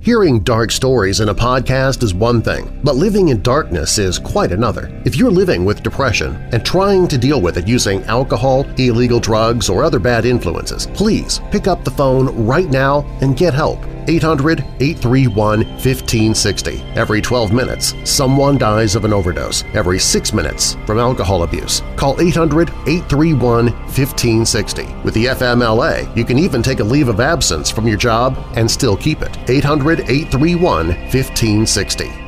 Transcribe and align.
Hearing 0.00 0.40
dark 0.40 0.70
stories 0.70 1.18
in 1.18 1.28
a 1.28 1.34
podcast 1.34 2.04
is 2.04 2.14
one 2.14 2.40
thing, 2.40 2.80
but 2.84 2.94
living 2.94 3.28
in 3.28 3.42
darkness 3.42 3.98
is 3.98 4.18
quite 4.18 4.52
another. 4.52 4.88
If 5.04 5.16
you're 5.16 5.30
living 5.30 5.64
with 5.64 5.82
depression 5.82 6.36
and 6.52 6.64
trying 6.64 7.08
to 7.08 7.18
deal 7.18 7.40
with 7.40 7.58
it 7.58 7.66
using 7.66 8.04
alcohol, 8.04 8.64
illegal 8.78 9.18
drugs, 9.18 9.68
or 9.68 9.82
other 9.82 9.98
bad 9.98 10.24
influences, 10.24 10.86
please 10.86 11.40
pick 11.50 11.66
up 11.66 11.82
the 11.82 11.90
phone 11.90 12.46
right 12.46 12.68
now 12.68 13.00
and 13.20 13.36
get 13.36 13.52
help. 13.52 13.84
800-831-1560. 14.08 16.96
Every 16.96 17.20
12 17.20 17.52
minutes, 17.52 17.94
someone 18.04 18.58
dies 18.58 18.96
of 18.96 19.04
an 19.04 19.12
overdose. 19.12 19.62
Every 19.74 19.98
6 19.98 20.32
minutes 20.32 20.76
from 20.86 20.98
alcohol 20.98 21.42
abuse. 21.44 21.82
Call 21.96 22.16
800-831-1560. 22.16 25.04
With 25.04 25.14
the 25.14 25.26
FMLA, 25.26 26.16
you 26.16 26.24
can 26.24 26.38
even 26.38 26.62
take 26.62 26.80
a 26.80 26.84
leave 26.84 27.08
of 27.08 27.20
absence 27.20 27.70
from 27.70 27.86
your 27.86 27.98
job 27.98 28.36
and 28.56 28.70
still 28.70 28.96
keep 28.96 29.20
it. 29.22 29.32
800-831-1560. 29.46 32.24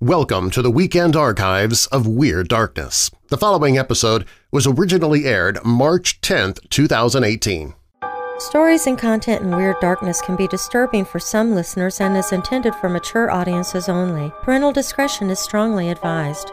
Welcome 0.00 0.50
to 0.52 0.62
the 0.62 0.70
Weekend 0.70 1.14
Archives 1.14 1.86
of 1.88 2.06
Weird 2.06 2.48
Darkness. 2.48 3.10
The 3.28 3.36
following 3.36 3.76
episode 3.76 4.24
was 4.50 4.66
originally 4.66 5.26
aired 5.26 5.62
March 5.62 6.22
10, 6.22 6.54
2018. 6.70 7.74
Stories 8.40 8.86
and 8.86 8.98
content 8.98 9.42
in 9.42 9.54
Weird 9.54 9.78
Darkness 9.82 10.22
can 10.22 10.34
be 10.34 10.48
disturbing 10.48 11.04
for 11.04 11.18
some 11.18 11.54
listeners 11.54 12.00
and 12.00 12.16
is 12.16 12.32
intended 12.32 12.74
for 12.76 12.88
mature 12.88 13.30
audiences 13.30 13.86
only. 13.86 14.32
Parental 14.40 14.72
discretion 14.72 15.28
is 15.28 15.38
strongly 15.38 15.90
advised. 15.90 16.50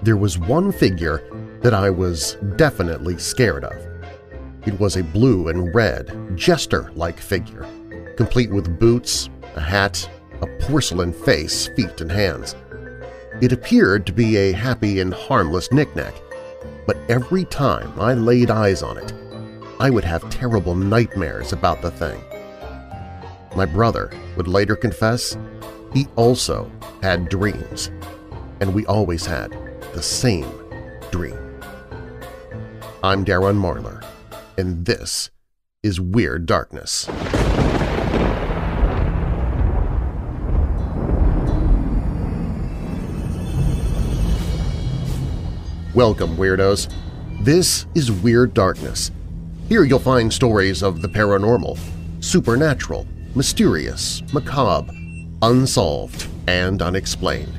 There 0.00 0.16
was 0.16 0.38
one 0.38 0.70
figure 0.70 1.24
that 1.60 1.74
I 1.74 1.90
was 1.90 2.36
definitely 2.54 3.18
scared 3.18 3.64
of. 3.64 3.74
It 4.64 4.78
was 4.78 4.96
a 4.96 5.02
blue 5.02 5.48
and 5.48 5.74
red, 5.74 6.36
jester-like 6.36 7.18
figure, 7.18 7.66
complete 8.16 8.52
with 8.52 8.78
boots, 8.78 9.28
a 9.56 9.60
hat, 9.60 10.08
a 10.40 10.46
porcelain 10.60 11.12
face, 11.12 11.66
feet, 11.74 12.00
and 12.00 12.12
hands. 12.12 12.54
It 13.42 13.50
appeared 13.50 14.06
to 14.06 14.12
be 14.12 14.36
a 14.36 14.52
happy 14.52 15.00
and 15.00 15.12
harmless 15.12 15.72
knickknack, 15.72 16.14
but 16.88 16.96
every 17.10 17.44
time 17.44 17.92
I 18.00 18.14
laid 18.14 18.50
eyes 18.50 18.82
on 18.82 18.96
it, 18.96 19.12
I 19.78 19.90
would 19.90 20.04
have 20.04 20.30
terrible 20.30 20.74
nightmares 20.74 21.52
about 21.52 21.82
the 21.82 21.90
thing. 21.90 22.18
My 23.54 23.66
brother 23.66 24.10
would 24.38 24.48
later 24.48 24.74
confess 24.74 25.36
he 25.92 26.06
also 26.16 26.72
had 27.02 27.28
dreams, 27.28 27.90
and 28.60 28.72
we 28.72 28.86
always 28.86 29.26
had 29.26 29.52
the 29.92 30.02
same 30.02 30.50
dream. 31.10 31.60
I'm 33.04 33.22
Darren 33.22 33.60
Marlar, 33.60 34.02
and 34.56 34.86
this 34.86 35.28
is 35.82 36.00
Weird 36.00 36.46
Darkness. 36.46 37.06
Welcome, 45.98 46.36
Weirdos! 46.36 46.94
This 47.40 47.86
is 47.96 48.12
Weird 48.12 48.54
Darkness. 48.54 49.10
Here 49.68 49.82
you'll 49.82 49.98
find 49.98 50.32
stories 50.32 50.80
of 50.80 51.02
the 51.02 51.08
paranormal, 51.08 51.76
supernatural, 52.20 53.04
mysterious, 53.34 54.22
macabre, 54.32 54.92
unsolved, 55.42 56.28
and 56.46 56.80
unexplained. 56.82 57.52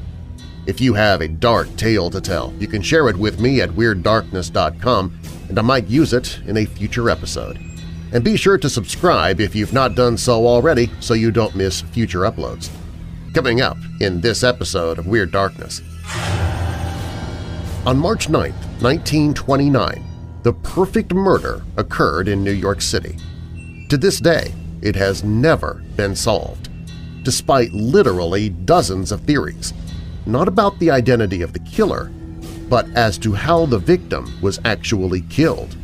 If 0.68 0.80
you 0.80 0.94
have 0.94 1.20
a 1.20 1.28
dark 1.28 1.68
tale 1.76 2.09
to 2.12 2.22
tell, 2.22 2.54
you 2.59 2.68
can 2.68 2.81
share 2.81 3.09
it 3.09 3.18
with 3.18 3.42
me 3.42 3.59
at 3.59 3.72
WeirdDarkness.com 3.72 5.20
and 5.50 5.59
I 5.59 5.62
might 5.62 5.88
use 5.88 6.14
it 6.14 6.40
in 6.48 6.56
a 6.56 6.66
future 6.66 7.09
episode. 7.09 7.59
And 8.14 8.24
be 8.24 8.38
sure 8.38 8.58
to 8.58 8.70
subscribe 8.70 9.42
if 9.42 9.53
you've 9.53 9.74
not 9.74 9.96
done 9.96 10.18
so 10.18 10.48
already 10.48 10.90
so 11.02 11.14
you 11.14 11.31
don't 11.31 11.58
miss 11.58 11.81
future 11.81 12.22
uploads. 12.22 12.70
Coming 13.34 13.59
up 13.59 13.76
in 14.00 14.22
this 14.22 14.46
episode 14.46 14.98
of 14.98 15.08
Weird 15.08 15.34
Darkness. 15.34 15.81
On 17.85 17.97
March 17.97 18.28
9, 18.28 18.51
1929, 18.81 20.03
the 20.44 20.51
perfect 20.51 21.13
murder 21.13 21.63
occurred 21.78 22.28
in 22.28 22.44
New 22.44 22.51
York 22.51 22.81
City. 22.81 23.17
To 23.88 23.97
this 23.97 24.19
day, 24.19 24.53
it 24.81 24.97
has 24.97 25.23
never 25.23 25.81
been 25.95 26.13
solved, 26.13 26.69
despite 27.23 27.72
literally 27.72 28.50
dozens 28.50 29.13
of 29.13 29.22
theories, 29.22 29.73
not 30.25 30.50
about 30.50 30.78
the 30.79 30.91
identity 30.91 31.41
of 31.41 31.53
the 31.53 31.59
killer, 31.59 32.12
but 32.68 32.85
as 32.95 33.18
to 33.19 33.31
how 33.31 33.66
the 33.66 33.79
victim 33.79 34.29
was 34.41 34.59
actually 34.66 35.22
killed. 35.22 35.78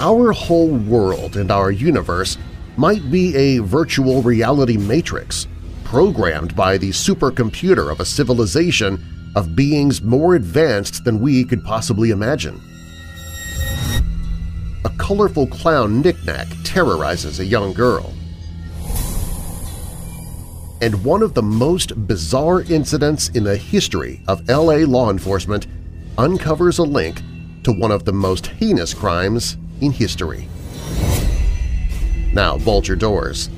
Our 0.00 0.32
whole 0.32 0.68
world 0.68 1.38
and 1.38 1.50
our 1.50 1.70
universe 1.70 2.36
might 2.76 3.10
be 3.10 3.34
a 3.34 3.58
virtual 3.60 4.22
reality 4.22 4.76
matrix 4.76 5.47
programmed 5.88 6.54
by 6.54 6.76
the 6.76 6.90
supercomputer 6.90 7.90
of 7.90 7.98
a 7.98 8.04
civilization 8.04 9.02
of 9.34 9.56
beings 9.56 10.02
more 10.02 10.34
advanced 10.34 11.02
than 11.02 11.18
we 11.18 11.42
could 11.42 11.64
possibly 11.64 12.10
imagine. 12.10 12.60
A 14.84 14.90
colorful 14.98 15.46
clown 15.46 16.02
knickknack 16.02 16.46
terrorizes 16.62 17.40
a 17.40 17.44
young 17.46 17.72
girl. 17.72 18.12
And 20.82 21.02
one 21.02 21.22
of 21.22 21.32
the 21.32 21.42
most 21.42 22.06
bizarre 22.06 22.60
incidents 22.64 23.30
in 23.30 23.44
the 23.44 23.56
history 23.56 24.20
of 24.28 24.46
LA 24.46 24.84
law 24.84 25.08
enforcement 25.08 25.68
uncovers 26.18 26.76
a 26.76 26.82
link 26.84 27.22
to 27.62 27.72
one 27.72 27.92
of 27.92 28.04
the 28.04 28.12
most 28.12 28.48
heinous 28.48 28.92
crimes 28.92 29.56
in 29.80 29.92
history. 29.92 30.50
Now 32.34 32.58
bolt 32.58 32.86
your 32.86 32.98
doors, 32.98 33.48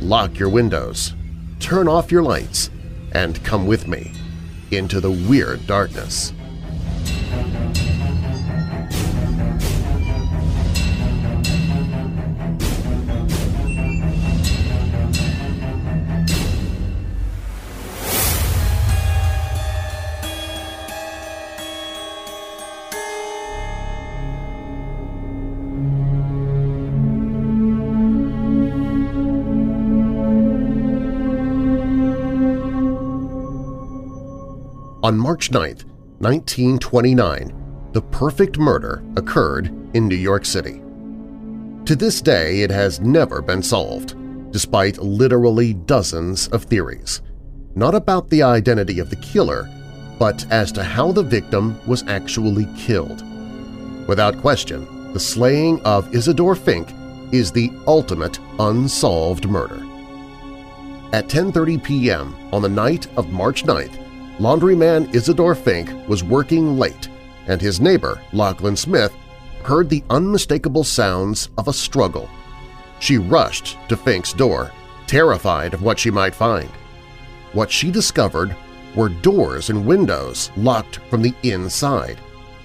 lock 0.00 0.38
your 0.38 0.50
windows, 0.50 1.14
turn 1.60 1.86
off 1.86 2.10
your 2.10 2.22
lights, 2.22 2.70
and 3.12 3.42
come 3.44 3.66
with 3.66 3.86
me 3.86 4.12
into 4.70 5.00
the 5.00 5.10
weird 5.10 5.66
darkness. 5.66 6.32
On 35.10 35.18
March 35.18 35.50
9, 35.50 35.60
1929, 36.20 37.90
the 37.90 38.00
perfect 38.00 38.58
murder 38.58 39.02
occurred 39.16 39.66
in 39.92 40.06
New 40.06 40.14
York 40.14 40.44
City. 40.44 40.80
To 41.86 41.96
this 41.96 42.22
day, 42.22 42.60
it 42.60 42.70
has 42.70 43.00
never 43.00 43.42
been 43.42 43.60
solved, 43.60 44.14
despite 44.52 44.98
literally 44.98 45.74
dozens 45.74 46.46
of 46.50 46.62
theories, 46.62 47.22
not 47.74 47.96
about 47.96 48.30
the 48.30 48.44
identity 48.44 49.00
of 49.00 49.10
the 49.10 49.16
killer, 49.16 49.68
but 50.20 50.46
as 50.52 50.70
to 50.70 50.84
how 50.84 51.10
the 51.10 51.24
victim 51.24 51.80
was 51.88 52.06
actually 52.06 52.68
killed. 52.78 53.24
Without 54.06 54.40
question, 54.40 55.12
the 55.12 55.18
slaying 55.18 55.80
of 55.80 56.08
Isidor 56.12 56.56
Fink 56.56 56.88
is 57.34 57.50
the 57.50 57.72
ultimate 57.88 58.38
unsolved 58.60 59.48
murder. 59.48 59.84
At 61.12 61.26
10.30 61.26 61.82
p.m. 61.82 62.36
on 62.52 62.62
the 62.62 62.68
night 62.68 63.08
of 63.16 63.32
March 63.32 63.64
9th, 63.64 63.99
laundryman 64.40 65.06
Isidor 65.12 65.54
Fink 65.56 66.08
was 66.08 66.24
working 66.24 66.78
late 66.78 67.08
and 67.46 67.60
his 67.60 67.80
neighbor, 67.80 68.22
Lachlan 68.32 68.76
Smith, 68.76 69.12
heard 69.64 69.88
the 69.88 70.04
unmistakable 70.08 70.84
sounds 70.84 71.50
of 71.58 71.68
a 71.68 71.72
struggle. 71.72 72.28
She 73.00 73.18
rushed 73.18 73.76
to 73.88 73.96
Fink's 73.96 74.32
door, 74.32 74.70
terrified 75.06 75.74
of 75.74 75.82
what 75.82 75.98
she 75.98 76.10
might 76.10 76.34
find. 76.34 76.70
What 77.52 77.70
she 77.70 77.90
discovered 77.90 78.56
were 78.94 79.08
doors 79.08 79.68
and 79.68 79.84
windows 79.84 80.50
locked 80.56 81.00
from 81.10 81.22
the 81.22 81.34
inside, 81.42 82.18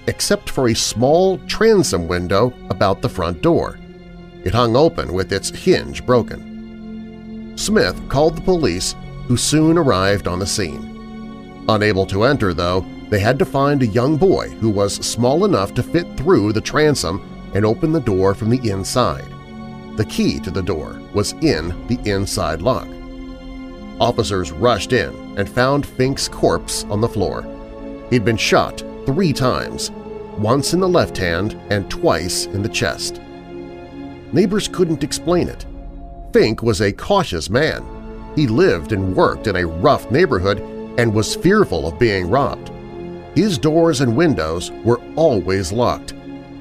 except 0.07 0.49
for 0.49 0.69
a 0.69 0.75
small 0.75 1.39
transom 1.47 2.07
window 2.07 2.53
about 2.69 3.01
the 3.01 3.09
front 3.09 3.41
door. 3.41 3.79
It 4.43 4.53
hung 4.53 4.75
open 4.75 5.13
with 5.13 5.33
its 5.33 5.49
hinge 5.49 6.05
broken. 6.05 7.53
Smith 7.57 7.99
called 8.07 8.37
the 8.37 8.41
police, 8.41 8.95
who 9.27 9.35
soon 9.35 9.79
arrived 9.79 10.27
on 10.27 10.37
the 10.37 10.45
scene. 10.45 10.94
Unable 11.67 12.05
to 12.07 12.23
enter, 12.23 12.53
though, 12.53 12.85
they 13.09 13.19
had 13.19 13.39
to 13.39 13.45
find 13.45 13.81
a 13.81 13.87
young 13.87 14.17
boy 14.17 14.49
who 14.49 14.69
was 14.69 14.95
small 14.95 15.45
enough 15.45 15.73
to 15.73 15.83
fit 15.83 16.05
through 16.17 16.53
the 16.53 16.61
transom 16.61 17.51
and 17.55 17.65
open 17.65 17.91
the 17.91 17.99
door 17.99 18.35
from 18.35 18.49
the 18.49 18.69
inside. 18.69 19.25
The 19.97 20.05
key 20.05 20.39
to 20.41 20.51
the 20.51 20.61
door 20.61 21.01
was 21.13 21.33
in 21.41 21.69
the 21.87 21.99
inside 22.05 22.61
lock. 22.61 22.87
Officers 23.99 24.51
rushed 24.51 24.91
in 24.91 25.15
and 25.37 25.49
found 25.49 25.85
Fink's 25.85 26.27
corpse 26.27 26.83
on 26.85 27.01
the 27.01 27.07
floor. 27.07 27.43
He'd 28.09 28.25
been 28.25 28.37
shot 28.37 28.83
three 29.05 29.31
times, 29.33 29.91
once 30.37 30.73
in 30.73 30.79
the 30.81 30.89
left 30.89 31.17
hand 31.17 31.59
and 31.69 31.89
twice 31.89 32.45
in 32.47 32.61
the 32.61 32.69
chest. 32.69 33.21
Neighbors 34.33 34.67
couldn't 34.67 35.03
explain 35.03 35.47
it. 35.47 35.65
Fink 36.33 36.61
was 36.61 36.81
a 36.81 36.91
cautious 36.91 37.49
man. 37.49 37.83
He 38.35 38.47
lived 38.47 38.91
and 38.91 39.15
worked 39.15 39.47
in 39.47 39.55
a 39.55 39.65
rough 39.65 40.11
neighborhood 40.11 40.59
and 40.97 41.13
was 41.13 41.35
fearful 41.35 41.87
of 41.87 41.99
being 41.99 42.29
robbed. 42.29 42.71
His 43.35 43.57
doors 43.57 44.01
and 44.01 44.15
windows 44.15 44.71
were 44.83 45.01
always 45.15 45.71
locked, 45.71 46.13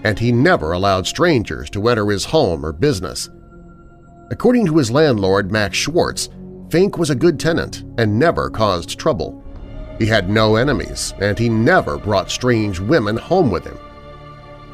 and 0.05 0.19
he 0.19 0.33
never 0.33 0.73
allowed 0.73 1.07
strangers 1.07 1.71
to 1.71 1.89
enter 1.89 2.11
his 2.11 2.25
home 2.25 2.65
or 2.65 2.73
business. 2.73 3.31
According 4.31 4.67
to 4.67 4.77
his 4.77 4.91
landlord, 4.91 5.53
Max 5.53 5.77
Schwartz, 5.77 6.29
Fink 6.71 6.99
was 6.99 7.11
a 7.11 7.15
good 7.15 7.39
tenant 7.39 7.85
and 7.99 8.19
never 8.19 8.51
caused 8.51 8.99
trouble. 8.99 9.41
He 9.99 10.07
had 10.07 10.29
no 10.29 10.57
enemies, 10.57 11.15
and 11.21 11.39
he 11.39 11.49
never 11.49 11.99
brought 11.99 12.31
strange 12.31 12.81
women 12.81 13.17
home 13.17 13.51
with 13.51 13.65
him. 13.65 13.79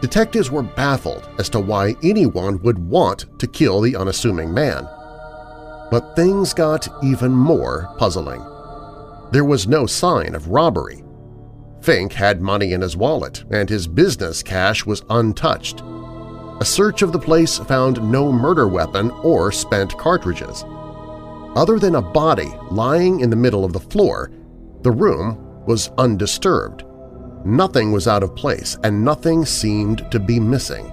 Detectives 0.01 0.51
were 0.51 0.62
baffled 0.62 1.29
as 1.39 1.51
to 1.51 1.61
why 1.61 1.95
anyone 2.03 2.62
would 2.62 2.79
want 2.79 3.27
to 3.39 3.47
kill 3.47 3.83
the 3.83 3.97
unassuming 3.97 4.55
man. 4.55 4.89
But 5.91 6.17
things 6.17 6.55
got 6.55 6.89
even 7.05 7.33
more 7.33 7.95
puzzling. 7.99 8.41
There 9.32 9.44
was 9.44 9.69
no 9.69 9.87
sign 9.87 10.35
of 10.35 10.49
robbery. 10.49 11.05
Fink 11.81 12.12
had 12.12 12.43
money 12.43 12.73
in 12.73 12.81
his 12.81 12.97
wallet, 12.97 13.44
and 13.50 13.69
his 13.69 13.87
business 13.87 14.43
cash 14.43 14.85
was 14.85 15.05
untouched. 15.09 15.82
A 16.61 16.65
search 16.65 17.03
of 17.03 17.12
the 17.12 17.19
place 17.19 17.59
found 17.59 18.03
no 18.03 18.32
murder 18.32 18.69
weapon 18.69 19.11
or 19.23 19.50
spent 19.53 19.97
cartridges. 19.97 20.65
Other 21.56 21.79
than 21.79 21.94
a 21.94 22.03
body 22.03 22.53
lying 22.71 23.21
in 23.21 23.31
the 23.31 23.37
middle 23.37 23.65
of 23.65 23.73
the 23.73 23.81
floor, 23.81 24.31
the 24.82 24.91
room 24.91 25.65
was 25.65 25.91
undisturbed. 25.97 26.85
Nothing 27.44 27.93
was 27.93 28.06
out 28.06 28.23
of 28.23 28.37
place 28.37 28.76
and 28.83 29.05
nothing 29.05 29.47
seemed 29.47 30.11
to 30.11 30.19
be 30.19 30.38
missing. 30.38 30.93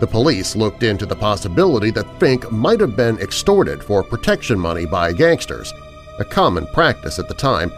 The 0.00 0.06
police 0.06 0.56
looked 0.56 0.82
into 0.82 1.06
the 1.06 1.16
possibility 1.16 1.90
that 1.92 2.20
Fink 2.20 2.50
might 2.52 2.80
have 2.80 2.96
been 2.96 3.18
extorted 3.18 3.82
for 3.82 4.02
protection 4.02 4.58
money 4.58 4.84
by 4.84 5.12
gangsters, 5.12 5.72
a 6.18 6.24
common 6.24 6.66
practice 6.68 7.18
at 7.18 7.28
the 7.28 7.34
time, 7.34 7.72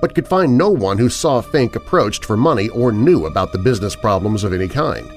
but 0.00 0.14
could 0.14 0.26
find 0.26 0.56
no 0.56 0.70
one 0.70 0.98
who 0.98 1.08
saw 1.08 1.40
Fink 1.40 1.76
approached 1.76 2.24
for 2.24 2.36
money 2.36 2.68
or 2.70 2.92
knew 2.92 3.26
about 3.26 3.52
the 3.52 3.58
business 3.58 3.94
problems 3.94 4.44
of 4.44 4.52
any 4.52 4.68
kind. 4.68 5.12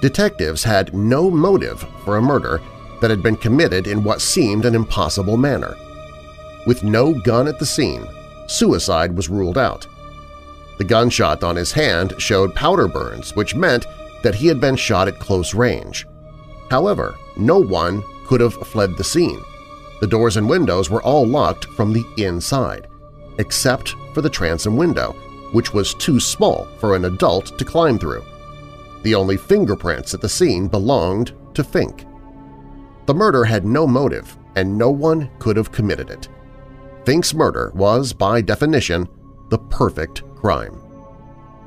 Detectives 0.00 0.62
had 0.64 0.94
no 0.94 1.30
motive 1.30 1.84
for 2.04 2.16
a 2.16 2.22
murder 2.22 2.60
that 3.00 3.10
had 3.10 3.22
been 3.22 3.36
committed 3.36 3.86
in 3.86 4.04
what 4.04 4.20
seemed 4.20 4.64
an 4.64 4.74
impossible 4.74 5.36
manner. 5.36 5.76
With 6.66 6.84
no 6.84 7.14
gun 7.14 7.48
at 7.48 7.58
the 7.58 7.66
scene, 7.66 8.06
suicide 8.46 9.16
was 9.16 9.28
ruled 9.28 9.58
out. 9.58 9.86
The 10.78 10.84
gunshot 10.84 11.42
on 11.42 11.56
his 11.56 11.72
hand 11.72 12.14
showed 12.18 12.54
powder 12.54 12.88
burns, 12.88 13.34
which 13.36 13.54
meant 13.54 13.86
that 14.22 14.34
he 14.34 14.46
had 14.46 14.60
been 14.60 14.76
shot 14.76 15.08
at 15.08 15.18
close 15.18 15.54
range. 15.54 16.06
However, 16.70 17.14
no 17.36 17.58
one 17.58 18.02
could 18.26 18.40
have 18.40 18.54
fled 18.54 18.96
the 18.96 19.04
scene. 19.04 19.42
The 20.00 20.06
doors 20.06 20.36
and 20.36 20.48
windows 20.48 20.88
were 20.88 21.02
all 21.02 21.26
locked 21.26 21.66
from 21.66 21.92
the 21.92 22.04
inside, 22.16 22.88
except 23.38 23.94
for 24.14 24.22
the 24.22 24.30
transom 24.30 24.76
window, 24.76 25.12
which 25.52 25.74
was 25.74 25.94
too 25.94 26.18
small 26.18 26.66
for 26.78 26.96
an 26.96 27.04
adult 27.04 27.58
to 27.58 27.64
climb 27.64 27.98
through. 27.98 28.24
The 29.02 29.14
only 29.14 29.36
fingerprints 29.36 30.14
at 30.14 30.20
the 30.20 30.28
scene 30.28 30.68
belonged 30.68 31.32
to 31.54 31.64
Fink. 31.64 32.06
The 33.06 33.14
murder 33.14 33.44
had 33.44 33.64
no 33.64 33.86
motive, 33.86 34.36
and 34.56 34.76
no 34.76 34.90
one 34.90 35.30
could 35.38 35.56
have 35.56 35.72
committed 35.72 36.10
it. 36.10 36.28
Fink's 37.04 37.34
murder 37.34 37.72
was, 37.74 38.12
by 38.12 38.40
definition, 38.40 39.08
the 39.48 39.58
perfect 39.58 40.22
crime. 40.36 40.80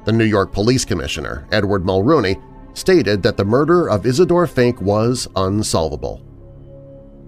The 0.06 0.12
New 0.12 0.26
York 0.26 0.52
Police 0.52 0.86
Commissioner, 0.86 1.48
Edward 1.52 1.86
Mulrooney, 1.86 2.38
stated 2.74 3.22
that 3.24 3.38
the 3.38 3.46
murder 3.46 3.90
of 3.90 4.04
Isidor 4.04 4.50
Fink 4.50 4.82
was 4.82 5.28
unsolvable. 5.36 6.22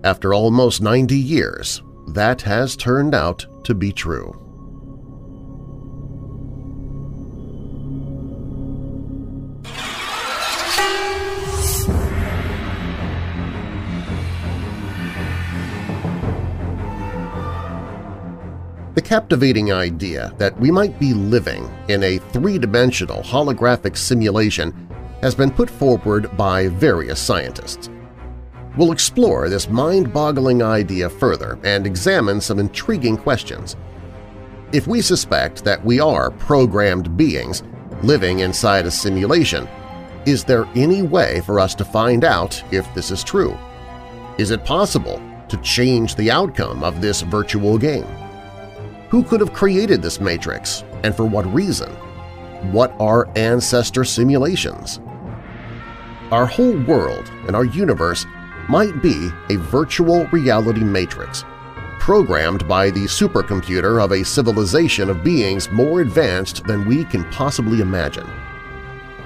After 0.05 0.35
almost 0.35 0.83
90 0.83 1.17
years, 1.17 1.81
that 2.09 2.39
has 2.43 2.75
turned 2.75 3.15
out 3.15 3.43
to 3.63 3.73
be 3.73 3.91
true. 3.91 4.39
The 18.93 19.01
captivating 19.03 19.73
idea 19.73 20.35
that 20.37 20.55
we 20.59 20.69
might 20.69 20.99
be 20.99 21.15
living 21.15 21.67
in 21.87 22.03
a 22.03 22.19
three-dimensional 22.19 23.23
holographic 23.23 23.97
simulation 23.97 24.71
has 25.23 25.33
been 25.33 25.49
put 25.49 25.67
forward 25.67 26.37
by 26.37 26.67
various 26.67 27.19
scientists. 27.19 27.89
We'll 28.77 28.91
explore 28.91 29.47
this 29.47 29.69
mind-boggling 29.69 30.61
idea 30.61 31.09
further 31.09 31.57
and 31.63 31.87
examine 31.87 32.41
some 32.41 32.59
intriguing 32.59 33.15
questions. 33.15 33.77
If 34.73 34.85
we 34.85 35.01
suspect 35.01 35.63
that 35.63 35.83
we 35.85 36.01
are 36.01 36.31
programmed 36.31 37.15
beings 37.15 37.63
living 38.03 38.39
inside 38.39 38.85
a 38.85 38.91
simulation, 38.91 39.67
is 40.25 40.43
there 40.43 40.67
any 40.75 41.03
way 41.03 41.41
for 41.45 41.59
us 41.59 41.73
to 41.75 41.85
find 41.85 42.25
out 42.25 42.61
if 42.73 42.91
this 42.93 43.11
is 43.11 43.23
true? 43.23 43.57
Is 44.37 44.51
it 44.51 44.65
possible 44.65 45.21
to 45.47 45.57
change 45.57 46.15
the 46.15 46.29
outcome 46.29 46.83
of 46.83 46.99
this 46.99 47.21
virtual 47.21 47.77
game? 47.77 48.07
Who 49.09 49.23
could 49.23 49.39
have 49.39 49.53
created 49.53 50.01
this 50.01 50.19
matrix, 50.19 50.83
and 51.03 51.15
for 51.15 51.23
what 51.23 51.45
reason? 51.53 51.91
What 52.73 52.93
are 52.99 53.29
ancestor 53.37 54.03
simulations? 54.03 54.99
Our 56.31 56.47
whole 56.47 56.77
world 56.81 57.31
and 57.47 57.55
our 57.55 57.65
universe 57.65 58.25
might 58.69 59.01
be 59.01 59.31
a 59.49 59.55
virtual 59.57 60.27
reality 60.27 60.83
matrix, 60.83 61.43
programmed 61.99 62.67
by 62.67 62.89
the 62.89 63.05
supercomputer 63.05 64.03
of 64.03 64.11
a 64.11 64.23
civilization 64.23 65.09
of 65.09 65.23
beings 65.23 65.69
more 65.71 66.01
advanced 66.01 66.63
than 66.65 66.87
we 66.87 67.03
can 67.05 67.23
possibly 67.31 67.81
imagine. 67.81 68.27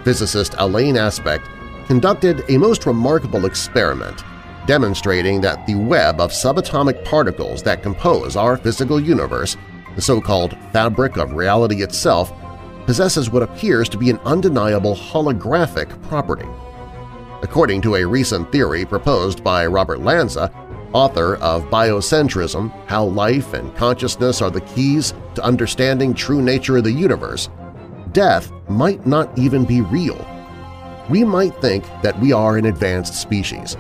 Physicist 0.04 0.56
Alain 0.58 0.98
Aspect 0.98 1.46
conducted 1.88 2.44
a 2.50 2.58
most 2.58 2.86
remarkable 2.86 3.46
experiment 3.46 4.24
demonstrating 4.66 5.42
that 5.42 5.66
the 5.66 5.76
web 5.76 6.22
of 6.22 6.32
subatomic 6.32 7.04
particles 7.04 7.64
that 7.64 7.82
compose 7.82 8.36
our 8.36 8.56
physical 8.56 9.00
universe 9.00 9.58
the 9.96 10.02
so-called 10.02 10.56
fabric 10.72 11.18
of 11.18 11.34
reality 11.34 11.82
itself 11.84 12.32
possesses 12.86 13.30
what 13.30 13.44
appears 13.44 13.90
to 13.90 13.98
be 13.98 14.10
an 14.10 14.20
undeniable 14.20 14.96
holographic 14.96 15.90
property. 16.04 16.48
According 17.42 17.82
to 17.82 17.96
a 17.96 18.06
recent 18.06 18.52
theory 18.52 18.86
proposed 18.86 19.44
by 19.44 19.66
Robert 19.66 20.02
Lanza, 20.02 20.52
author 20.94 21.36
of 21.36 21.66
Biocentrism– 21.66 22.72
How 22.88 23.06
Life 23.06 23.54
and 23.54 23.76
Consciousness 23.76 24.42
Are 24.42 24.50
the 24.50 24.62
Keys 24.62 25.14
to 25.36 25.44
Understanding 25.44 26.14
True 26.14 26.42
Nature 26.42 26.78
of 26.78 26.84
the 26.84 26.92
Universe, 26.92 27.50
death 28.12 28.52
might 28.68 29.06
not 29.06 29.38
even 29.38 29.66
be 29.66 29.82
real. 29.82 30.26
We 31.10 31.24
might 31.24 31.60
think 31.62 31.86
that 32.02 32.20
we 32.20 32.32
are 32.34 32.58
an 32.58 32.66
advanced 32.66 33.16
species, 33.16 33.78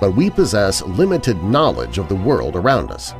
but 0.00 0.16
we 0.16 0.30
possess 0.30 0.82
limited 0.82 1.42
knowledge 1.42 1.98
of 1.98 2.08
the 2.08 2.16
world 2.16 2.56
around 2.56 2.90
us 2.90 3.14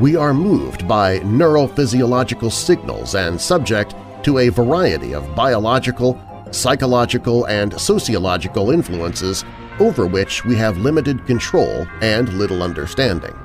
we 0.00 0.16
are 0.16 0.32
moved 0.32 0.88
by 0.88 1.18
neurophysiological 1.18 2.50
signals 2.50 3.14
and 3.14 3.38
subject 3.38 3.94
to 4.22 4.38
a 4.38 4.48
variety 4.48 5.12
of 5.14 5.34
biological, 5.34 6.18
psychological, 6.50 7.44
and 7.46 7.78
sociological 7.80 8.70
influences 8.70 9.44
over 9.78 10.06
which 10.06 10.44
we 10.44 10.54
have 10.56 10.78
limited 10.78 11.26
control 11.26 11.86
and 12.00 12.32
little 12.34 12.62
understanding. 12.62 13.36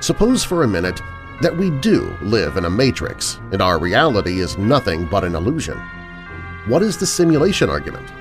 Suppose 0.00 0.44
for 0.44 0.62
a 0.62 0.68
minute 0.68 1.00
that 1.40 1.56
we 1.56 1.70
do 1.70 2.16
live 2.20 2.56
in 2.56 2.64
a 2.64 2.70
matrix 2.70 3.40
and 3.52 3.62
our 3.62 3.78
reality 3.78 4.40
is 4.40 4.58
nothing 4.58 5.06
but 5.06 5.24
an 5.24 5.34
illusion. 5.34 5.78
What 6.66 6.82
is 6.82 6.98
the 6.98 7.06
simulation 7.06 7.70
argument? 7.70 8.12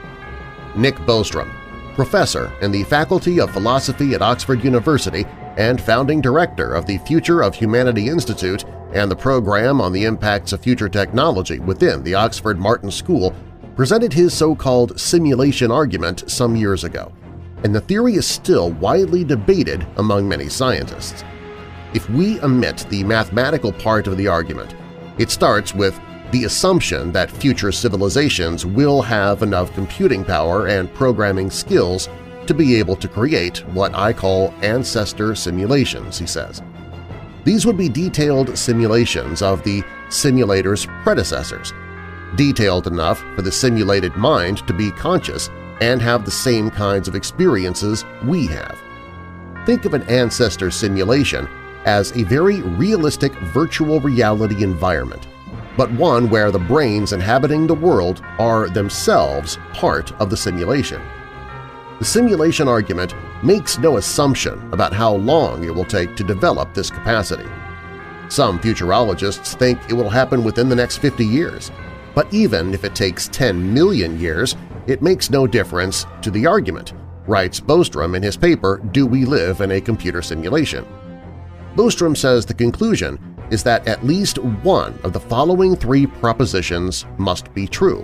Nick 0.76 0.96
Bostrom, 1.00 1.54
professor 1.96 2.52
in 2.62 2.72
the 2.72 2.84
Faculty 2.86 3.40
of 3.40 3.52
Philosophy 3.52 4.14
at 4.14 4.22
Oxford 4.22 4.64
University 4.64 5.26
and 5.58 5.82
founding 5.82 6.22
director 6.22 6.74
of 6.74 6.86
the 6.86 7.00
Future 7.00 7.42
of 7.42 7.54
Humanity 7.54 8.08
Institute 8.08 8.64
and 8.94 9.12
the 9.12 9.16
Program 9.16 9.82
on 9.82 9.92
the 9.92 10.06
Impacts 10.06 10.54
of 10.54 10.62
Future 10.62 10.90
Technology 10.90 11.60
within 11.60 12.04
the 12.04 12.16
Oxford 12.16 12.58
Martin 12.58 12.90
School, 12.90 13.36
presented 13.80 14.12
his 14.12 14.34
so-called 14.34 15.00
simulation 15.00 15.72
argument 15.72 16.30
some 16.30 16.54
years 16.54 16.84
ago, 16.84 17.14
and 17.64 17.74
the 17.74 17.80
theory 17.80 18.16
is 18.16 18.28
still 18.28 18.72
widely 18.72 19.24
debated 19.24 19.88
among 19.96 20.28
many 20.28 20.50
scientists. 20.50 21.24
If 21.94 22.10
we 22.10 22.42
omit 22.42 22.86
the 22.90 23.06
mathematical 23.06 23.72
part 23.72 24.06
of 24.06 24.18
the 24.18 24.28
argument, 24.28 24.76
it 25.18 25.32
starts 25.32 25.74
with 25.74 25.98
the 26.32 26.44
assumption 26.44 27.14
that 27.14 27.32
future 27.32 27.72
civilizations 27.72 28.66
will 28.66 29.02
have 29.02 29.44
enough 29.44 29.74
computing 29.74 30.26
power 30.26 30.68
and 30.68 30.94
programming 30.94 31.50
skills 31.50 32.10
to 32.48 32.54
be 32.54 32.76
able 32.76 32.98
to 32.98 33.08
create 33.08 33.60
what 33.70 33.96
I 33.96 34.12
call 34.12 34.54
ancestor 34.62 35.36
simulations, 35.36 36.20
he 36.20 36.28
says. 36.28 36.62
These 37.46 37.66
would 37.66 37.78
be 37.78 37.88
detailed 37.88 38.58
simulations 38.58 39.42
of 39.42 39.64
the 39.64 39.86
simulator's 40.10 40.86
predecessors, 41.04 41.72
detailed 42.36 42.88
enough 42.88 43.20
for 43.36 43.42
the 43.42 43.52
simulated 43.52 44.16
mind 44.16 44.66
to 44.68 44.74
be 44.74 44.92
conscious 44.92 45.50
and 45.82 46.02
have 46.02 46.26
the 46.26 46.32
same 46.32 46.70
kinds 46.70 47.08
of 47.08 47.16
experiences 47.16 48.06
we 48.26 48.46
have. 48.48 48.80
Think 49.66 49.86
of 49.86 49.94
an 49.94 50.04
ancestor 50.04 50.72
simulation 50.72 51.48
as 51.86 52.12
a 52.12 52.24
very 52.24 52.62
realistic 52.62 53.34
virtual 53.54 54.00
reality 54.00 54.64
environment, 54.64 55.28
but 55.78 55.92
one 55.94 56.30
where 56.30 56.52
the 56.52 56.60
brains 56.60 57.14
inhabiting 57.14 57.66
the 57.66 57.74
world 57.74 58.22
are 58.38 58.68
themselves 58.70 59.58
part 59.74 60.12
of 60.22 60.30
the 60.30 60.38
simulation. 60.38 61.02
The 62.00 62.06
simulation 62.06 62.68
argument 62.68 63.14
makes 63.44 63.78
no 63.78 63.98
assumption 63.98 64.72
about 64.72 64.94
how 64.94 65.14
long 65.14 65.64
it 65.64 65.74
will 65.74 65.86
take 65.86 66.16
to 66.16 66.24
develop 66.24 66.74
this 66.74 66.90
capacity. 66.90 67.50
Some 68.30 68.60
futurologists 68.60 69.56
think 69.56 69.80
it 69.90 69.94
will 69.94 70.10
happen 70.10 70.44
within 70.44 70.70
the 70.70 70.76
next 70.76 70.98
50 70.98 71.26
years, 71.26 71.72
but 72.16 72.34
even 72.34 72.74
if 72.74 72.84
it 72.84 72.96
takes 72.96 73.28
10 73.30 73.74
million 73.74 74.20
years, 74.20 74.56
it 74.88 75.02
makes 75.02 75.30
no 75.30 75.46
difference 75.46 76.06
to 76.22 76.32
the 76.32 76.46
argument, 76.46 76.94
writes 77.28 77.60
Bostrom 77.60 78.16
in 78.16 78.24
his 78.24 78.38
paper 78.38 78.82
Do 78.92 79.06
We 79.06 79.26
Live 79.26 79.62
in 79.62 79.72
a 79.72 79.82
Computer 79.82 80.22
Simulation? 80.22 80.86
Bostrom 81.76 82.18
says 82.18 82.46
the 82.46 82.54
conclusion 82.54 83.20
is 83.52 83.64
that 83.64 83.88
at 83.88 84.06
least 84.06 84.38
one 84.38 84.98
of 85.04 85.14
the 85.14 85.20
following 85.20 85.76
three 85.76 86.06
propositions 86.06 87.06
must 87.18 87.54
be 87.54 87.68
true. 87.68 88.02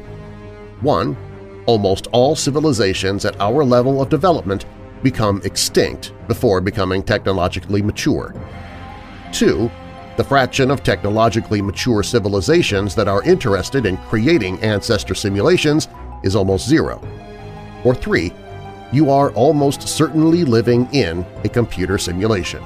1. 0.81 1.17
Almost 1.65 2.07
all 2.11 2.35
civilizations 2.35 3.25
at 3.25 3.39
our 3.39 3.63
level 3.63 4.01
of 4.01 4.09
development 4.09 4.65
become 5.03 5.41
extinct 5.43 6.13
before 6.27 6.61
becoming 6.61 7.03
technologically 7.03 7.81
mature. 7.81 8.33
2. 9.31 9.69
The 10.17 10.23
fraction 10.23 10.71
of 10.71 10.81
technologically 10.81 11.61
mature 11.61 12.01
civilizations 12.01 12.95
that 12.95 13.09
are 13.09 13.23
interested 13.23 13.85
in 13.85 13.97
creating 13.97 14.61
ancestor 14.61 15.13
simulations 15.13 15.89
is 16.23 16.35
almost 16.35 16.67
zero. 16.67 17.01
Or 17.83 17.93
3. 17.93 18.31
You 18.93 19.09
are 19.09 19.31
almost 19.31 19.87
certainly 19.87 20.45
living 20.45 20.87
in 20.93 21.25
a 21.43 21.49
computer 21.49 21.97
simulation. 21.97 22.63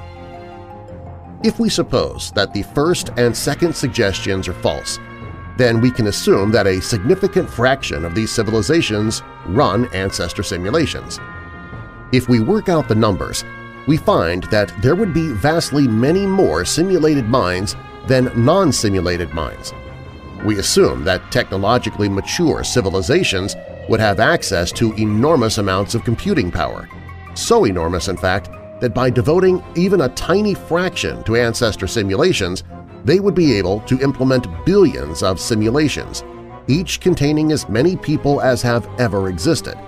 If 1.42 1.58
we 1.58 1.68
suppose 1.68 2.30
that 2.32 2.52
the 2.52 2.62
first 2.62 3.10
and 3.16 3.36
second 3.36 3.74
suggestions 3.74 4.46
are 4.46 4.54
false, 4.54 4.98
then 5.56 5.80
we 5.80 5.90
can 5.90 6.06
assume 6.06 6.52
that 6.52 6.66
a 6.66 6.80
significant 6.80 7.50
fraction 7.50 8.04
of 8.04 8.14
these 8.14 8.30
civilizations 8.30 9.22
run 9.46 9.92
ancestor 9.92 10.42
simulations. 10.42 11.18
If 12.12 12.28
we 12.28 12.40
work 12.40 12.68
out 12.68 12.88
the 12.88 12.94
numbers, 12.94 13.44
we 13.86 13.96
find 13.96 14.44
that 14.44 14.72
there 14.82 14.94
would 14.94 15.12
be 15.14 15.32
vastly 15.32 15.88
many 15.88 16.26
more 16.26 16.64
simulated 16.64 17.26
minds 17.26 17.76
than 18.06 18.30
non-simulated 18.34 19.32
minds. 19.34 19.72
We 20.44 20.58
assume 20.58 21.04
that 21.04 21.30
technologically 21.30 22.08
mature 22.08 22.64
civilizations 22.64 23.56
would 23.88 24.00
have 24.00 24.20
access 24.20 24.72
to 24.72 24.92
enormous 24.94 25.58
amounts 25.58 25.94
of 25.94 26.04
computing 26.04 26.50
power, 26.50 26.88
so 27.34 27.64
enormous, 27.64 28.08
in 28.08 28.16
fact, 28.16 28.50
that 28.80 28.94
by 28.94 29.10
devoting 29.10 29.62
even 29.74 30.02
a 30.02 30.08
tiny 30.10 30.54
fraction 30.54 31.22
to 31.24 31.36
ancestor 31.36 31.86
simulations, 31.86 32.64
they 33.04 33.20
would 33.20 33.34
be 33.34 33.54
able 33.54 33.80
to 33.80 34.00
implement 34.00 34.46
billions 34.64 35.22
of 35.22 35.40
simulations, 35.40 36.24
each 36.68 37.00
containing 37.00 37.52
as 37.52 37.68
many 37.68 37.96
people 37.96 38.40
as 38.40 38.62
have 38.62 38.88
ever 38.98 39.28
existed. 39.28 39.78